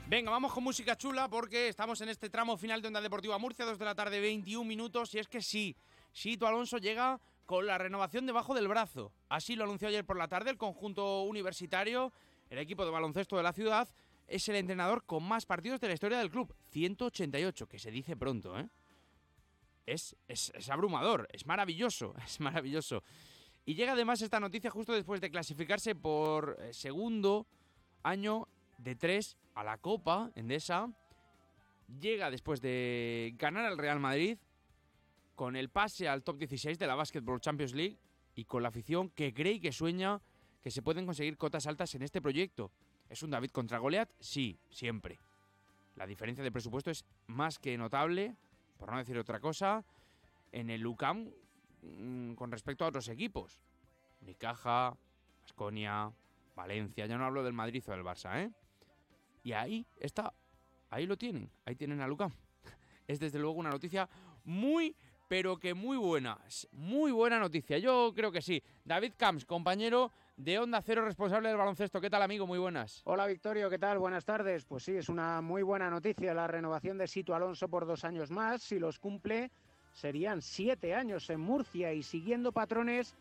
Venga, 0.09 0.31
vamos 0.31 0.55
con 0.55 0.65
música 0.65 0.97
chula 0.97 1.29
porque 1.29 1.69
estamos 1.69 2.01
en 2.01 2.09
este 2.09 2.31
tramo 2.31 2.57
final 2.57 2.81
de 2.81 2.89
Onda 2.89 3.03
Deportiva 3.03 3.37
Murcia, 3.37 3.67
2 3.67 3.79
de 3.79 3.85
la 3.85 3.95
tarde, 3.95 4.21
21 4.21 4.67
minutos. 4.67 5.15
Y 5.15 5.19
es 5.19 5.29
que 5.29 5.43
sí, 5.43 5.77
Sito 6.13 6.47
Alonso 6.47 6.79
llega 6.79 7.21
con 7.45 7.67
la 7.67 7.77
renovación 7.77 8.25
debajo 8.25 8.55
del 8.55 8.69
brazo. 8.69 9.13
Así 9.29 9.55
lo 9.55 9.65
anunció 9.65 9.89
ayer 9.89 10.07
por 10.07 10.17
la 10.17 10.29
tarde 10.29 10.49
el 10.49 10.57
conjunto 10.57 11.25
universitario, 11.25 12.11
el 12.49 12.59
equipo 12.59 12.87
de 12.87 12.91
baloncesto 12.91 13.37
de 13.37 13.43
la 13.43 13.53
ciudad, 13.53 13.89
es 14.27 14.49
el 14.49 14.57
entrenador 14.57 15.05
con 15.05 15.23
más 15.23 15.47
partidos 15.47 15.81
de 15.81 15.89
la 15.89 15.95
historia 15.95 16.19
del 16.19 16.31
club, 16.31 16.55
188, 16.71 17.69
que 17.69 17.79
se 17.79 17.91
dice 17.91 18.17
pronto, 18.17 18.59
¿eh? 18.59 18.69
Es, 19.87 20.17
es, 20.27 20.53
es 20.55 20.69
abrumador, 20.69 21.29
es 21.33 21.47
maravilloso, 21.47 22.15
es 22.25 22.41
maravilloso. 22.41 23.03
Y 23.65 23.75
llega 23.75 23.93
además 23.93 24.23
esta 24.23 24.41
noticia 24.41 24.71
justo 24.71 24.93
después 24.93 25.21
de 25.21 25.31
clasificarse 25.31 25.95
por 25.95 26.57
eh, 26.61 26.73
segundo 26.73 27.47
año 28.05 28.49
de 28.79 28.95
tres 28.95 29.37
a 29.55 29.65
la 29.65 29.79
Copa 29.79 30.31
Endesa. 30.35 30.89
Llega 32.01 32.31
después 32.31 32.61
de 32.61 33.35
ganar 33.37 33.65
al 33.65 33.79
Real 33.79 33.99
Madrid 33.99 34.39
con 35.35 35.57
el 35.57 35.69
pase 35.69 36.09
al 36.09 36.23
top 36.23 36.39
16 36.39 36.79
de 36.79 36.87
la 36.87 36.95
Basketball 36.95 37.41
Champions 37.41 37.75
League 37.75 37.99
y 38.35 38.45
con 38.45 38.63
la 38.63 38.69
afición 38.69 39.11
que 39.11 39.35
cree 39.35 39.55
y 39.55 39.61
que 39.61 39.73
sueña 39.73 40.21
que 40.63 40.71
se 40.71 40.83
pueden 40.83 41.07
conseguir 41.07 41.37
cotas 41.37 41.67
altas 41.67 41.95
en 41.95 42.03
este 42.03 42.21
proyecto. 42.21 42.71
¿Es 43.09 43.23
un 43.23 43.31
David 43.31 43.51
contra 43.51 43.79
Goliath? 43.79 44.11
Sí, 44.19 44.59
siempre. 44.71 45.19
La 45.95 46.07
diferencia 46.07 46.45
de 46.45 46.53
presupuesto 46.53 46.91
es 46.91 47.05
más 47.27 47.59
que 47.59 47.77
notable, 47.79 48.37
por 48.77 48.91
no 48.91 48.99
decir 48.99 49.17
otra 49.19 49.41
cosa, 49.41 49.85
en 50.53 50.71
el 50.71 50.87
UCAM 50.87 51.31
mm, 51.83 52.35
con 52.35 52.51
respecto 52.51 52.85
a 52.85 52.89
otros 52.89 53.09
equipos. 53.09 53.61
Nicaja, 54.21 54.97
Asconia, 55.45 56.13
Valencia, 56.55 57.07
ya 57.07 57.17
no 57.17 57.25
hablo 57.25 57.43
del 57.43 57.53
Madrid 57.53 57.83
o 57.87 57.93
del 57.93 58.03
Barça, 58.03 58.43
¿eh? 58.43 58.51
Y 59.43 59.53
ahí 59.53 59.87
está, 60.01 60.33
ahí 60.91 61.07
lo 61.07 61.17
tienen, 61.17 61.51
ahí 61.65 61.77
tienen 61.77 62.01
a 62.01 62.11
UCAM. 62.11 62.33
Es 63.07 63.21
desde 63.21 63.39
luego 63.39 63.61
una 63.61 63.71
noticia 63.71 64.09
muy, 64.45 64.97
pero 65.29 65.59
que 65.59 65.75
muy 65.75 65.97
buena, 65.97 66.39
muy 66.73 67.13
buena 67.13 67.39
noticia, 67.39 67.79
yo 67.79 68.13
creo 68.15 68.33
que 68.33 68.43
sí. 68.43 68.61
David 68.85 69.13
Camps, 69.17 69.45
compañero 69.45 70.11
de 70.37 70.59
Onda 70.59 70.83
Cero, 70.83 71.05
responsable 71.05 71.49
del 71.49 71.57
baloncesto. 71.57 72.01
¿Qué 72.01 72.11
tal, 72.11 72.23
amigo? 72.23 72.47
Muy 72.47 72.59
buenas. 72.59 73.01
Hola, 73.05 73.27
Victorio, 73.27 73.71
¿qué 73.71 73.79
tal? 73.79 73.99
Buenas 73.99 74.25
tardes. 74.25 74.65
Pues 74.67 74.85
sí, 74.85 74.93
es 74.93 75.09
una 75.09 75.41
muy 75.41 75.63
buena 75.63 75.89
noticia 75.89 76.35
la 76.35 76.47
renovación 76.47 76.99
de 76.99 77.07
Sito 77.07 77.35
Alonso 77.35 77.69
por 77.69 77.87
dos 77.87 78.05
años 78.05 78.31
más. 78.31 78.63
Si 78.63 78.79
los 78.79 78.99
cumple, 78.99 79.51
serían 79.93 80.43
siete 80.43 80.95
años 80.95 81.31
en 81.31 81.41
Murcia 81.41 81.93
y 81.95 82.03
siguiendo 82.03 82.53
patrones 82.53 83.17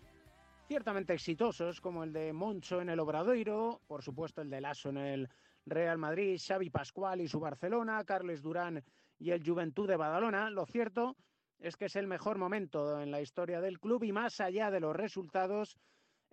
ciertamente 0.67 1.13
exitosos, 1.13 1.80
como 1.80 2.04
el 2.04 2.12
de 2.12 2.34
Moncho 2.34 2.82
en 2.82 2.89
el 2.89 2.99
Obradoiro, 2.99 3.80
por 3.88 4.04
supuesto 4.04 4.41
el 4.41 4.49
de 4.49 4.62
Lasso 4.62 4.89
en 4.89 4.97
el 4.97 5.30
Real 5.65 5.97
Madrid, 5.97 6.39
Xavi 6.45 6.69
Pascual 6.69 7.21
y 7.21 7.28
su 7.28 7.39
Barcelona, 7.39 8.04
Carles 8.04 8.41
Durán 8.41 8.84
y 9.19 9.32
el 9.32 9.43
Juventud 9.43 9.88
de 9.88 9.95
Badalona. 9.95 10.49
Lo 10.49 10.65
cierto 10.65 11.15
es 11.60 11.78
que 11.78 11.86
es 11.86 11.95
el 11.95 12.08
mejor 12.08 12.38
momento 12.38 12.99
en 12.99 13.10
la 13.10 13.21
historia 13.21 13.62
del 13.62 13.80
club 13.80 14.04
y 14.04 14.12
más 14.12 14.41
allá 14.41 14.69
de 14.69 14.82
los 14.82 14.95
resultados, 14.95 15.78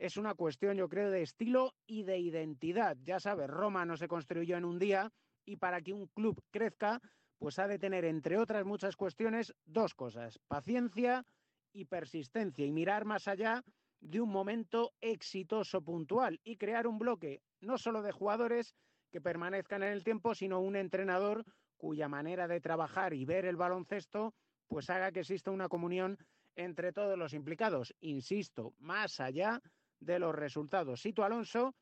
es 0.02 0.16
una 0.16 0.34
cuestión, 0.34 0.76
yo 0.76 0.88
creo, 0.88 1.12
de 1.12 1.22
estilo 1.22 1.76
y 1.86 2.02
de 2.02 2.18
identidad. 2.18 2.96
Ya 3.04 3.20
sabes, 3.20 3.48
Roma 3.48 3.86
no 3.86 3.96
se 3.96 4.08
construyó 4.08 4.56
en 4.56 4.64
un 4.64 4.80
día 4.80 5.12
y 5.44 5.58
para 5.58 5.80
que 5.80 5.92
un 5.92 6.08
club 6.08 6.42
crezca, 6.50 7.00
pues 7.38 7.60
ha 7.60 7.68
de 7.68 7.78
tener, 7.78 8.04
entre 8.04 8.36
otras 8.36 8.64
muchas 8.64 8.96
cuestiones, 8.96 9.54
dos 9.64 9.94
cosas, 9.94 10.40
paciencia 10.48 11.24
y 11.72 11.84
persistencia 11.84 12.66
y 12.66 12.72
mirar 12.72 13.04
más 13.04 13.28
allá 13.28 13.62
de 14.00 14.20
un 14.20 14.30
momento 14.30 14.90
exitoso 15.00 15.82
puntual 15.82 16.40
y 16.42 16.56
crear 16.56 16.88
un 16.88 16.98
bloque 16.98 17.40
no 17.60 17.78
solo 17.78 18.02
de 18.02 18.10
jugadores 18.10 18.74
que 19.12 19.20
permanezcan 19.20 19.84
en 19.84 19.92
el 19.92 20.02
tiempo, 20.02 20.34
sino 20.34 20.58
un 20.58 20.74
entrenador 20.74 21.44
cuya 21.76 22.08
manera 22.08 22.48
de 22.48 22.60
trabajar 22.60 23.14
y 23.14 23.24
ver 23.24 23.44
el 23.44 23.54
baloncesto 23.54 24.34
pues 24.66 24.90
haga 24.90 25.12
que 25.12 25.20
exista 25.20 25.52
una 25.52 25.68
comunión 25.68 26.18
entre 26.56 26.92
todos 26.92 27.16
los 27.16 27.34
implicados. 27.34 27.94
Insisto, 28.00 28.74
más 28.80 29.20
allá 29.20 29.62
los 30.06 30.34
resultados. 30.34 31.00
Sito 31.00 31.24
Alonso, 31.24 31.74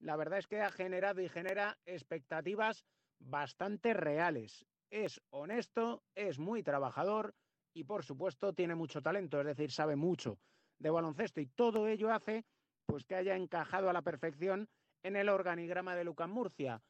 la 0.00 0.16
verdad 0.16 0.38
es 0.38 0.46
que 0.46 0.60
ha 0.60 0.70
generado 0.70 1.20
y 1.20 1.28
genera 1.28 1.78
expectativas 1.86 2.84
bastante 3.18 3.94
reales. 3.94 4.66
Es 4.90 5.20
honesto, 5.30 6.02
es 6.14 6.38
muy 6.38 6.62
trabajador 6.62 7.34
y 7.74 7.84
por 7.84 8.04
supuesto 8.04 8.52
tiene 8.52 8.74
mucho 8.74 9.02
talento, 9.02 9.40
es 9.40 9.46
decir, 9.46 9.70
sabe 9.72 9.96
mucho 9.96 10.38
de 10.78 10.90
baloncesto 10.90 11.40
y 11.40 11.46
todo 11.46 11.88
ello 11.88 12.12
hace 12.12 12.44
pues 12.86 13.04
que 13.04 13.14
haya 13.14 13.36
encajado 13.36 13.88
a 13.88 13.92
la 13.92 14.02
perfección 14.02 14.68
en 15.02 15.16
el 15.16 15.28
organigrama 15.28 15.96
de 15.96 16.04
Lucas 16.04 16.28
Murcia. 16.28 16.82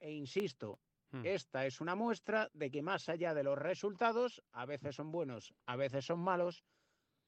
E 0.00 0.12
insisto, 0.12 0.80
hmm. 1.12 1.24
esta 1.24 1.66
es 1.66 1.80
una 1.80 1.94
muestra 1.94 2.50
de 2.52 2.70
que 2.70 2.82
más 2.82 3.08
allá 3.08 3.34
de 3.34 3.42
los 3.42 3.58
resultados, 3.58 4.42
a 4.52 4.66
veces 4.66 4.96
son 4.96 5.10
buenos, 5.10 5.54
a 5.66 5.76
veces 5.76 6.04
son 6.04 6.20
malos, 6.20 6.62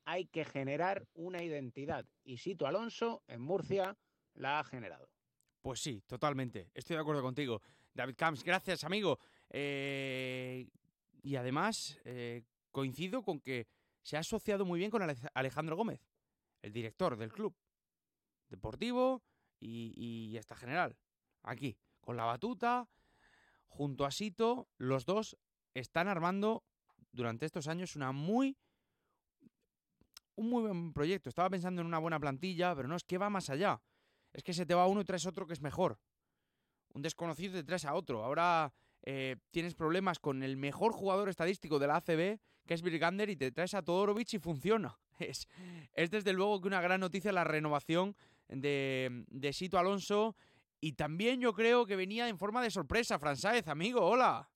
hay 0.05 0.27
que 0.27 0.45
generar 0.45 1.07
una 1.15 1.43
identidad. 1.43 2.07
Y 2.25 2.39
Sito 2.39 2.67
Alonso 2.67 3.23
en 3.29 3.41
Murcia 3.41 3.97
la 4.35 4.59
ha 4.59 4.65
generado. 4.65 5.11
Pues 5.61 5.81
sí, 5.81 6.03
totalmente. 6.07 6.71
Estoy 6.75 6.97
de 6.97 7.03
acuerdo 7.03 7.23
contigo. 7.23 7.61
David 7.95 8.15
Camps, 8.17 8.43
gracias, 8.45 8.85
amigo. 8.85 9.19
Eh, 9.51 10.69
y 11.23 11.37
además, 11.37 11.99
eh, 12.05 12.43
coincido 12.71 13.23
con 13.23 13.41
que 13.41 13.67
se 14.03 14.17
ha 14.17 14.21
asociado 14.21 14.65
muy 14.65 14.79
bien 14.79 14.91
con 14.91 15.03
Alejandro 15.35 15.77
Gómez, 15.77 16.01
el 16.63 16.73
director 16.73 17.17
del 17.17 17.33
club 17.33 17.55
deportivo 18.49 19.23
y, 19.59 20.31
y 20.33 20.39
hasta 20.39 20.57
general. 20.57 20.97
Aquí, 21.43 21.77
con 22.01 22.17
la 22.17 22.25
batuta, 22.25 22.89
junto 23.67 24.05
a 24.05 24.11
Sito, 24.11 24.69
los 24.79 25.05
dos 25.05 25.37
están 25.75 26.09
armando 26.09 26.65
durante 27.13 27.47
estos 27.47 27.69
años 27.69 27.97
una 27.97 28.13
muy 28.13 28.57
un 30.41 30.49
muy 30.49 30.63
buen 30.63 30.93
proyecto. 30.93 31.29
Estaba 31.29 31.51
pensando 31.51 31.81
en 31.83 31.87
una 31.87 31.99
buena 31.99 32.19
plantilla, 32.19 32.75
pero 32.75 32.89
no 32.89 32.97
es 32.97 33.05
que 33.05 33.19
va 33.19 33.31
más 33.31 33.51
allá. 33.51 33.81
Es 34.33 34.43
que 34.43 34.55
se 34.55 34.67
te 34.67 34.75
va 34.75 34.87
uno 34.87 35.03
y 35.03 35.05
traes 35.05 35.27
otro 35.27 35.47
que 35.47 35.53
es 35.53 35.61
mejor. 35.61 35.99
Un 36.95 37.03
desconocido 37.03 37.55
te 37.55 37.63
traes 37.63 37.85
a 37.85 37.95
otro. 37.95 38.25
Ahora 38.25 38.73
eh, 39.03 39.37
tienes 39.51 39.75
problemas 39.75 40.19
con 40.19 40.43
el 40.43 40.57
mejor 40.57 40.93
jugador 40.93 41.29
estadístico 41.29 41.79
de 41.79 41.87
la 41.87 41.97
ACB, 41.97 42.41
que 42.67 42.75
es 42.75 42.83
Birgander, 42.83 43.29
y 43.29 43.37
te 43.37 43.53
traes 43.53 43.75
a 43.75 43.83
Todorovic 43.83 44.35
y 44.35 44.39
funciona. 44.39 44.99
Es, 45.21 45.47
es 45.93 46.11
desde 46.11 46.33
luego 46.33 46.63
que 46.63 46.69
una 46.69 46.81
gran 46.81 46.99
noticia 46.99 47.31
la 47.31 47.45
renovación 47.45 48.17
de, 48.49 49.27
de 49.29 49.53
Sito 49.53 49.79
Alonso. 49.79 50.35
Y 50.81 50.95
también 50.95 51.43
yo 51.43 51.53
creo 51.53 51.85
que 51.85 51.95
venía 51.95 52.27
en 52.29 52.39
forma 52.39 52.63
de 52.63 52.71
sorpresa, 52.71 53.19
Fran 53.19 53.37
amigo, 53.67 54.01
hola. 54.01 54.49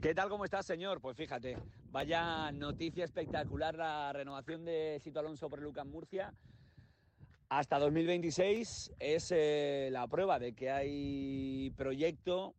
¿Qué 0.00 0.14
tal? 0.14 0.28
¿Cómo 0.28 0.44
estás, 0.44 0.64
señor? 0.64 1.00
Pues 1.00 1.16
fíjate, 1.16 1.58
vaya 1.90 2.52
noticia 2.52 3.04
espectacular 3.04 3.74
la 3.74 4.12
renovación 4.12 4.64
de 4.64 5.00
Sito 5.02 5.18
Alonso 5.18 5.50
por 5.50 5.60
Lucas 5.60 5.84
Murcia. 5.86 6.32
Hasta 7.48 7.80
2026 7.80 8.92
es 9.00 9.32
eh, 9.32 9.88
la 9.90 10.06
prueba 10.06 10.38
de 10.38 10.52
que 10.52 10.70
hay 10.70 11.72
proyecto, 11.76 12.54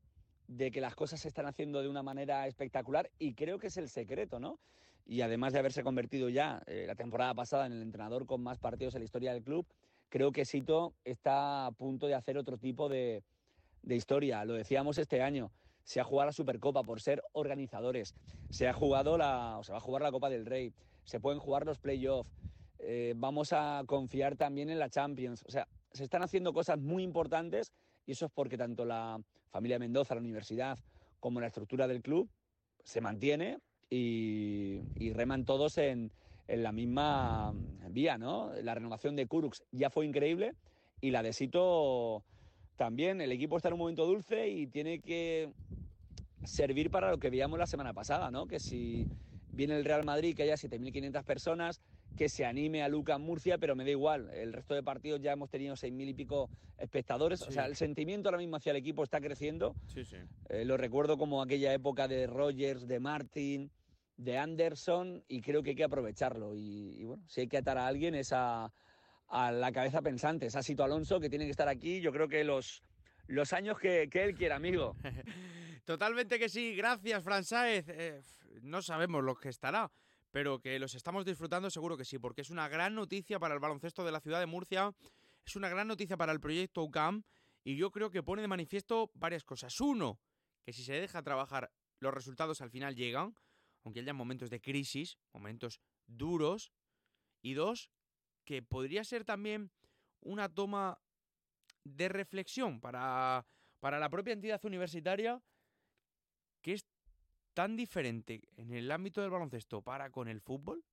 de 0.49 0.69
que 0.69 0.81
las 0.81 0.95
cosas 0.95 1.21
se 1.21 1.29
están 1.29 1.45
haciendo 1.45 1.81
de 1.81 1.87
una 1.87 2.03
manera 2.03 2.45
espectacular 2.45 3.09
y 3.19 3.35
creo 3.35 3.57
que 3.57 3.67
es 3.67 3.77
el 3.77 3.87
secreto, 3.87 4.41
¿no? 4.41 4.59
Y 5.05 5.21
además 5.21 5.53
de 5.53 5.59
haberse 5.59 5.81
convertido 5.81 6.27
ya 6.27 6.61
eh, 6.67 6.83
la 6.85 6.95
temporada 6.95 7.33
pasada 7.35 7.67
en 7.67 7.71
el 7.71 7.81
entrenador 7.81 8.25
con 8.25 8.43
más 8.43 8.59
partidos 8.59 8.95
en 8.95 8.99
la 8.99 9.05
historia 9.05 9.31
del 9.31 9.43
club, 9.43 9.65
creo 10.09 10.33
que 10.33 10.43
Sito 10.43 10.93
está 11.05 11.67
a 11.67 11.71
punto 11.71 12.07
de 12.07 12.15
hacer 12.15 12.37
otro 12.37 12.57
tipo 12.57 12.89
de, 12.89 13.23
de 13.81 13.95
historia. 13.95 14.43
Lo 14.43 14.55
decíamos 14.55 14.97
este 14.97 15.21
año 15.21 15.53
se 15.83 15.99
ha 15.99 16.03
jugado 16.03 16.27
la 16.27 16.33
Supercopa 16.33 16.83
por 16.83 17.01
ser 17.01 17.23
organizadores, 17.33 18.15
se 18.49 18.67
ha 18.67 18.73
jugado 18.73 19.17
la, 19.17 19.57
o 19.57 19.63
se 19.63 19.71
va 19.71 19.79
a 19.79 19.81
jugar 19.81 20.01
la 20.01 20.11
Copa 20.11 20.29
del 20.29 20.45
Rey, 20.45 20.73
se 21.03 21.19
pueden 21.19 21.39
jugar 21.39 21.65
los 21.65 21.79
playoffs, 21.79 22.29
eh, 22.79 23.13
vamos 23.17 23.51
a 23.53 23.83
confiar 23.85 24.35
también 24.35 24.69
en 24.69 24.79
la 24.79 24.89
Champions. 24.89 25.43
O 25.47 25.51
sea, 25.51 25.67
se 25.91 26.03
están 26.03 26.23
haciendo 26.23 26.53
cosas 26.53 26.79
muy 26.79 27.03
importantes 27.03 27.71
y 28.05 28.13
eso 28.13 28.25
es 28.25 28.31
porque 28.31 28.57
tanto 28.57 28.85
la 28.85 29.19
familia 29.49 29.79
Mendoza, 29.79 30.15
la 30.15 30.21
universidad, 30.21 30.77
como 31.19 31.41
la 31.41 31.47
estructura 31.47 31.87
del 31.87 32.01
club 32.01 32.29
se 32.83 33.01
mantiene 33.01 33.59
y, 33.89 34.81
reman 35.13 35.45
todos 35.45 35.77
en, 35.77 36.11
en, 36.47 36.63
la 36.63 36.71
misma 36.71 37.53
vía, 37.89 38.17
¿no? 38.17 38.53
La 38.61 38.75
renovación 38.75 39.15
de 39.15 39.27
Kurux 39.27 39.63
ya 39.71 39.89
fue 39.89 40.05
increíble 40.05 40.53
y 41.01 41.11
la 41.11 41.23
de 41.23 41.33
Sito 41.33 42.23
también. 42.79 43.19
El 43.19 43.33
equipo 43.33 43.57
está 43.57 43.67
en 43.67 43.73
un 43.73 43.79
momento 43.79 44.05
dulce 44.05 44.47
y 44.47 44.65
tiene 44.65 45.01
que 45.01 45.51
servir 46.45 46.89
para 46.89 47.11
lo 47.11 47.17
que 47.17 47.29
veíamos 47.29 47.59
la 47.59 47.67
semana 47.67 47.93
pasada, 47.93 48.31
¿no? 48.31 48.47
Que 48.47 48.59
si 48.59 49.05
viene 49.51 49.75
el 49.75 49.83
Real 49.83 50.05
Madrid, 50.05 50.33
que 50.33 50.43
haya 50.43 50.55
7.500 50.55 51.23
personas, 51.25 51.81
que 52.17 52.29
se 52.29 52.45
anime 52.45 52.81
a 52.81 52.87
Lucas 52.87 53.19
Murcia, 53.19 53.57
pero 53.57 53.75
me 53.75 53.83
da 53.83 53.89
igual. 53.91 54.29
El 54.33 54.53
resto 54.53 54.75
de 54.75 54.81
partidos 54.81 55.21
ya 55.21 55.33
hemos 55.33 55.49
tenido 55.49 55.75
6.000 55.75 56.07
y 56.07 56.13
pico 56.13 56.49
espectadores. 56.77 57.41
O 57.41 57.51
sea, 57.51 57.65
el 57.65 57.75
sentimiento 57.75 58.29
ahora 58.29 58.37
mismo 58.37 58.55
hacia 58.55 58.71
el 58.71 58.77
equipo 58.77 59.03
está 59.03 59.19
creciendo. 59.19 59.75
Sí, 59.87 60.05
sí. 60.05 60.15
Eh, 60.47 60.63
lo 60.63 60.77
recuerdo 60.77 61.17
como 61.17 61.41
aquella 61.41 61.73
época 61.73 62.07
de 62.07 62.27
Rogers, 62.27 62.87
de 62.87 63.01
Martin, 63.01 63.69
de 64.15 64.37
Anderson, 64.37 65.21
y 65.27 65.41
creo 65.41 65.63
que 65.63 65.71
hay 65.71 65.75
que 65.75 65.83
aprovecharlo. 65.83 66.55
Y, 66.55 67.03
bueno, 67.03 67.23
si 67.27 67.41
hay 67.41 67.47
que 67.49 67.57
atar 67.57 67.77
a 67.77 67.87
alguien 67.87 68.15
es 68.15 68.31
a, 68.31 68.71
a 69.29 69.51
la 69.51 69.71
cabeza 69.71 70.01
pensante, 70.01 70.47
es 70.47 70.55
a 70.55 70.63
Sito 70.63 70.83
Alonso, 70.83 71.19
que 71.19 71.29
tiene 71.29 71.45
que 71.45 71.51
estar 71.51 71.67
aquí. 71.67 72.01
Yo 72.01 72.11
creo 72.11 72.27
que 72.27 72.43
los 72.43 72.83
los 73.29 73.53
años 73.53 73.77
que, 73.77 74.09
que 74.09 74.23
él 74.23 74.33
quiera, 74.35 74.55
amigo. 74.55 74.95
Totalmente 75.85 76.39
que 76.39 76.49
sí, 76.49 76.75
gracias, 76.75 77.23
Fran 77.23 77.43
Sáez. 77.43 77.85
Eh, 77.89 78.21
no 78.61 78.81
sabemos 78.81 79.23
lo 79.23 79.35
que 79.35 79.49
estará, 79.49 79.91
pero 80.31 80.59
que 80.59 80.79
los 80.79 80.95
estamos 80.95 81.25
disfrutando 81.25 81.69
seguro 81.69 81.95
que 81.95 82.05
sí, 82.05 82.17
porque 82.17 82.41
es 82.41 82.49
una 82.49 82.67
gran 82.67 82.95
noticia 82.95 83.39
para 83.39 83.53
el 83.53 83.59
baloncesto 83.59 84.03
de 84.03 84.11
la 84.11 84.19
ciudad 84.19 84.39
de 84.39 84.47
Murcia, 84.47 84.91
es 85.45 85.55
una 85.55 85.69
gran 85.69 85.87
noticia 85.87 86.17
para 86.17 86.31
el 86.31 86.39
proyecto 86.39 86.83
UCAM 86.83 87.23
y 87.63 87.75
yo 87.75 87.91
creo 87.91 88.09
que 88.09 88.23
pone 88.23 88.41
de 88.41 88.47
manifiesto 88.47 89.11
varias 89.13 89.43
cosas. 89.43 89.79
Uno, 89.79 90.19
que 90.63 90.73
si 90.73 90.83
se 90.83 90.93
deja 90.93 91.21
trabajar, 91.21 91.71
los 91.99 92.13
resultados 92.13 92.61
al 92.61 92.71
final 92.71 92.95
llegan, 92.95 93.35
aunque 93.83 93.99
haya 93.99 94.13
momentos 94.13 94.49
de 94.49 94.59
crisis, 94.59 95.17
momentos 95.33 95.79
duros. 96.07 96.71
Y 97.41 97.53
dos, 97.53 97.89
que 98.49 98.63
podría 98.63 99.03
ser 99.03 99.25
también 99.25 99.69
una 100.21 100.49
toma 100.49 100.97
de 101.83 102.09
reflexión 102.09 102.81
para, 102.81 103.45
para 103.79 103.99
la 103.99 104.09
propia 104.09 104.33
entidad 104.33 104.59
universitaria 104.65 105.39
que 106.59 106.73
es 106.73 106.83
tan 107.53 107.77
diferente 107.77 108.49
en 108.57 108.73
el 108.73 108.89
ámbito 108.89 109.21
del 109.21 109.29
baloncesto 109.29 109.83
para 109.83 110.09
con 110.09 110.27
el 110.27 110.41
fútbol, 110.41 110.83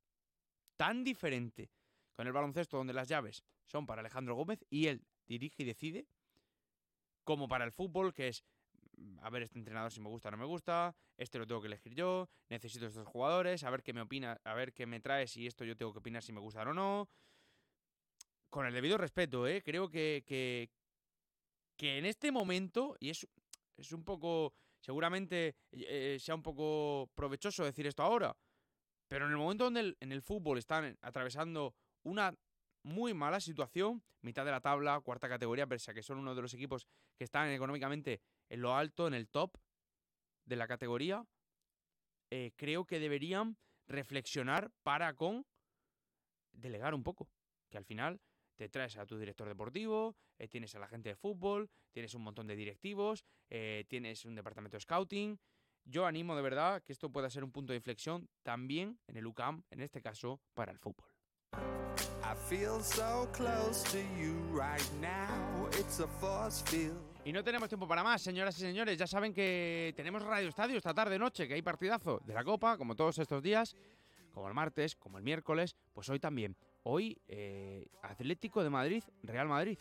tan 0.77 1.03
diferente 1.03 1.71
con 2.13 2.27
el 2.27 2.35
baloncesto 2.35 2.77
donde 2.77 2.93
las 2.93 3.09
llaves 3.09 3.43
son 3.65 3.87
para 3.87 4.01
Alejandro 4.01 4.35
Gómez 4.35 4.63
y 4.69 4.89
él 4.89 5.07
dirige 5.27 5.63
y 5.63 5.67
decide, 5.67 6.07
como 7.25 7.49
para 7.49 7.65
el 7.65 7.73
fútbol 7.73 8.13
que 8.13 8.29
es, 8.29 8.45
mm, 8.99 9.21
a 9.23 9.31
ver 9.31 9.45
este 9.45 9.59
entrenador 9.59 9.91
si 9.91 10.01
me 10.01 10.11
gusta 10.11 10.29
o 10.29 10.33
no 10.33 10.37
me 10.37 10.45
gusta, 10.45 10.95
este 11.17 11.39
lo 11.39 11.47
tengo 11.47 11.63
que 11.63 11.69
elegir 11.69 11.95
yo, 11.95 12.29
necesito 12.51 12.87
estos 12.87 13.09
jugadores, 13.09 13.65
a 13.65 13.71
ver 13.71 13.83
qué 13.83 13.95
me 13.95 14.03
opina, 14.03 14.39
a 14.45 14.53
ver 14.53 14.75
qué 14.75 14.85
me 14.85 15.01
trae 15.01 15.27
si 15.27 15.47
esto 15.47 15.65
yo 15.65 15.75
tengo 15.75 15.95
que 15.95 16.01
opinar 16.01 16.23
si 16.23 16.35
me 16.35 16.41
gusta 16.41 16.61
o 16.61 16.75
no. 16.75 17.09
Con 18.51 18.67
el 18.67 18.75
debido 18.75 18.97
respeto, 18.97 19.47
¿eh? 19.47 19.63
creo 19.63 19.89
que, 19.89 20.25
que, 20.27 21.99
en 21.99 22.07
este 22.07 22.33
momento, 22.33 22.97
y 23.01 23.11
es, 23.11 23.27
es 23.77 23.93
un 23.93 24.05
poco 24.05 24.55
seguramente 24.81 25.57
eh, 25.73 26.17
sea 26.21 26.35
un 26.35 26.43
poco 26.43 27.11
provechoso 27.15 27.65
decir 27.65 27.87
esto 27.87 28.03
ahora, 28.03 28.37
pero 29.09 29.27
en 29.27 29.33
el 29.33 29.39
momento 29.39 29.65
donde 29.65 29.97
en 29.99 30.13
el 30.13 30.23
fútbol 30.23 30.59
están 30.59 30.97
atravesando 31.03 31.75
una 32.05 32.35
muy 32.83 33.15
mala 33.15 33.41
situación, 33.41 34.03
mitad 34.23 34.45
de 34.45 34.53
la 34.53 34.61
tabla, 34.61 35.01
cuarta 35.01 35.29
categoría, 35.29 35.67
pese 35.67 35.91
a 35.91 35.95
que 35.95 36.03
son 36.03 36.19
uno 36.19 36.35
de 36.35 36.43
los 36.43 36.55
equipos 36.55 36.87
que 37.17 37.25
están 37.25 37.51
económicamente 37.51 38.21
en 38.49 38.61
lo 38.61 38.77
alto, 38.77 39.09
en 39.09 39.15
el 39.15 39.29
top 39.29 39.57
de 40.45 40.57
la 40.57 40.69
categoría, 40.69 41.27
eh, 42.31 42.53
creo 42.57 42.85
que 42.85 43.01
deberían 43.01 43.57
reflexionar 43.89 44.71
para 44.83 45.15
con 45.15 45.47
delegar 46.53 46.95
un 46.95 47.03
poco. 47.03 47.29
Que 47.71 47.79
al 47.79 47.85
final 47.85 48.21
te 48.57 48.69
traes 48.69 48.97
a 48.97 49.07
tu 49.07 49.19
director 49.19 49.47
deportivo, 49.47 50.17
eh, 50.39 50.49
tienes 50.49 50.75
a 50.75 50.79
la 50.79 50.89
gente 50.89 51.11
de 51.11 51.17
fútbol, 51.17 51.71
tienes 51.93 52.15
un 52.15 52.23
montón 52.23 52.47
de 52.47 52.57
directivos, 52.57 53.25
eh, 53.51 53.85
tienes 53.89 54.25
un 54.25 54.35
departamento 54.35 54.77
de 54.77 54.81
scouting. 54.81 55.39
Yo 55.85 56.07
animo 56.07 56.35
de 56.35 56.43
verdad 56.43 56.83
que 56.83 56.93
esto 56.93 57.11
pueda 57.11 57.31
ser 57.31 57.45
un 57.45 57.53
punto 57.53 57.73
de 57.73 57.77
inflexión 57.77 58.29
también 58.43 58.99
en 59.07 59.17
el 59.17 59.27
UCAM, 59.27 59.63
en 59.71 59.81
este 59.81 60.03
caso 60.03 60.41
para 60.55 60.73
el 60.73 60.79
fútbol. 60.79 61.09
Y 67.25 67.33
no 67.33 67.45
tenemos 67.45 67.69
tiempo 67.69 67.87
para 67.87 68.03
más, 68.03 68.23
señoras 68.23 68.57
y 68.59 68.63
señores. 68.63 68.99
Ya 68.99 69.07
saben 69.07 69.33
que 69.33 69.93
tenemos 69.97 70.23
Radio 70.23 70.49
Estadio 70.49 70.77
esta 70.77 70.95
tarde 70.95 71.19
noche, 71.19 71.47
que 71.47 71.55
hay 71.55 71.63
partidazo 71.63 72.21
de 72.25 72.35
la 72.35 72.43
Copa, 72.43 72.77
como 72.77 72.97
todos 72.97 73.19
estos 73.19 73.43
días, 73.43 73.77
como 74.33 74.49
el 74.49 74.55
martes, 74.55 74.97
como 74.97 75.19
el 75.19 75.25
miércoles, 75.25 75.77
pues 75.93 76.09
hoy 76.09 76.19
también. 76.19 76.57
Hoy, 76.89 77.21
eh, 77.27 77.85
Atlético 78.01 78.63
de 78.63 78.71
Madrid, 78.71 79.03
Real 79.25 79.49
Madrid. 79.49 79.77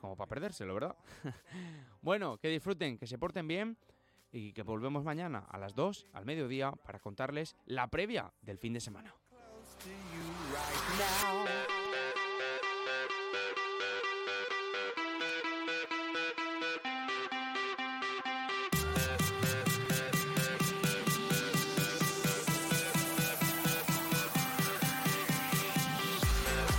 Como 0.00 0.16
para 0.16 0.26
perdérselo, 0.26 0.72
¿verdad? 0.72 0.96
bueno, 2.00 2.38
que 2.38 2.48
disfruten, 2.48 2.96
que 2.96 3.06
se 3.06 3.18
porten 3.18 3.46
bien 3.46 3.76
y 4.32 4.54
que 4.54 4.62
volvemos 4.62 5.04
mañana 5.04 5.40
a 5.50 5.58
las 5.58 5.74
2, 5.74 6.06
al 6.14 6.24
mediodía, 6.24 6.72
para 6.72 6.98
contarles 6.98 7.56
la 7.66 7.88
previa 7.88 8.32
del 8.40 8.56
fin 8.56 8.72
de 8.72 8.80
semana. 8.80 9.14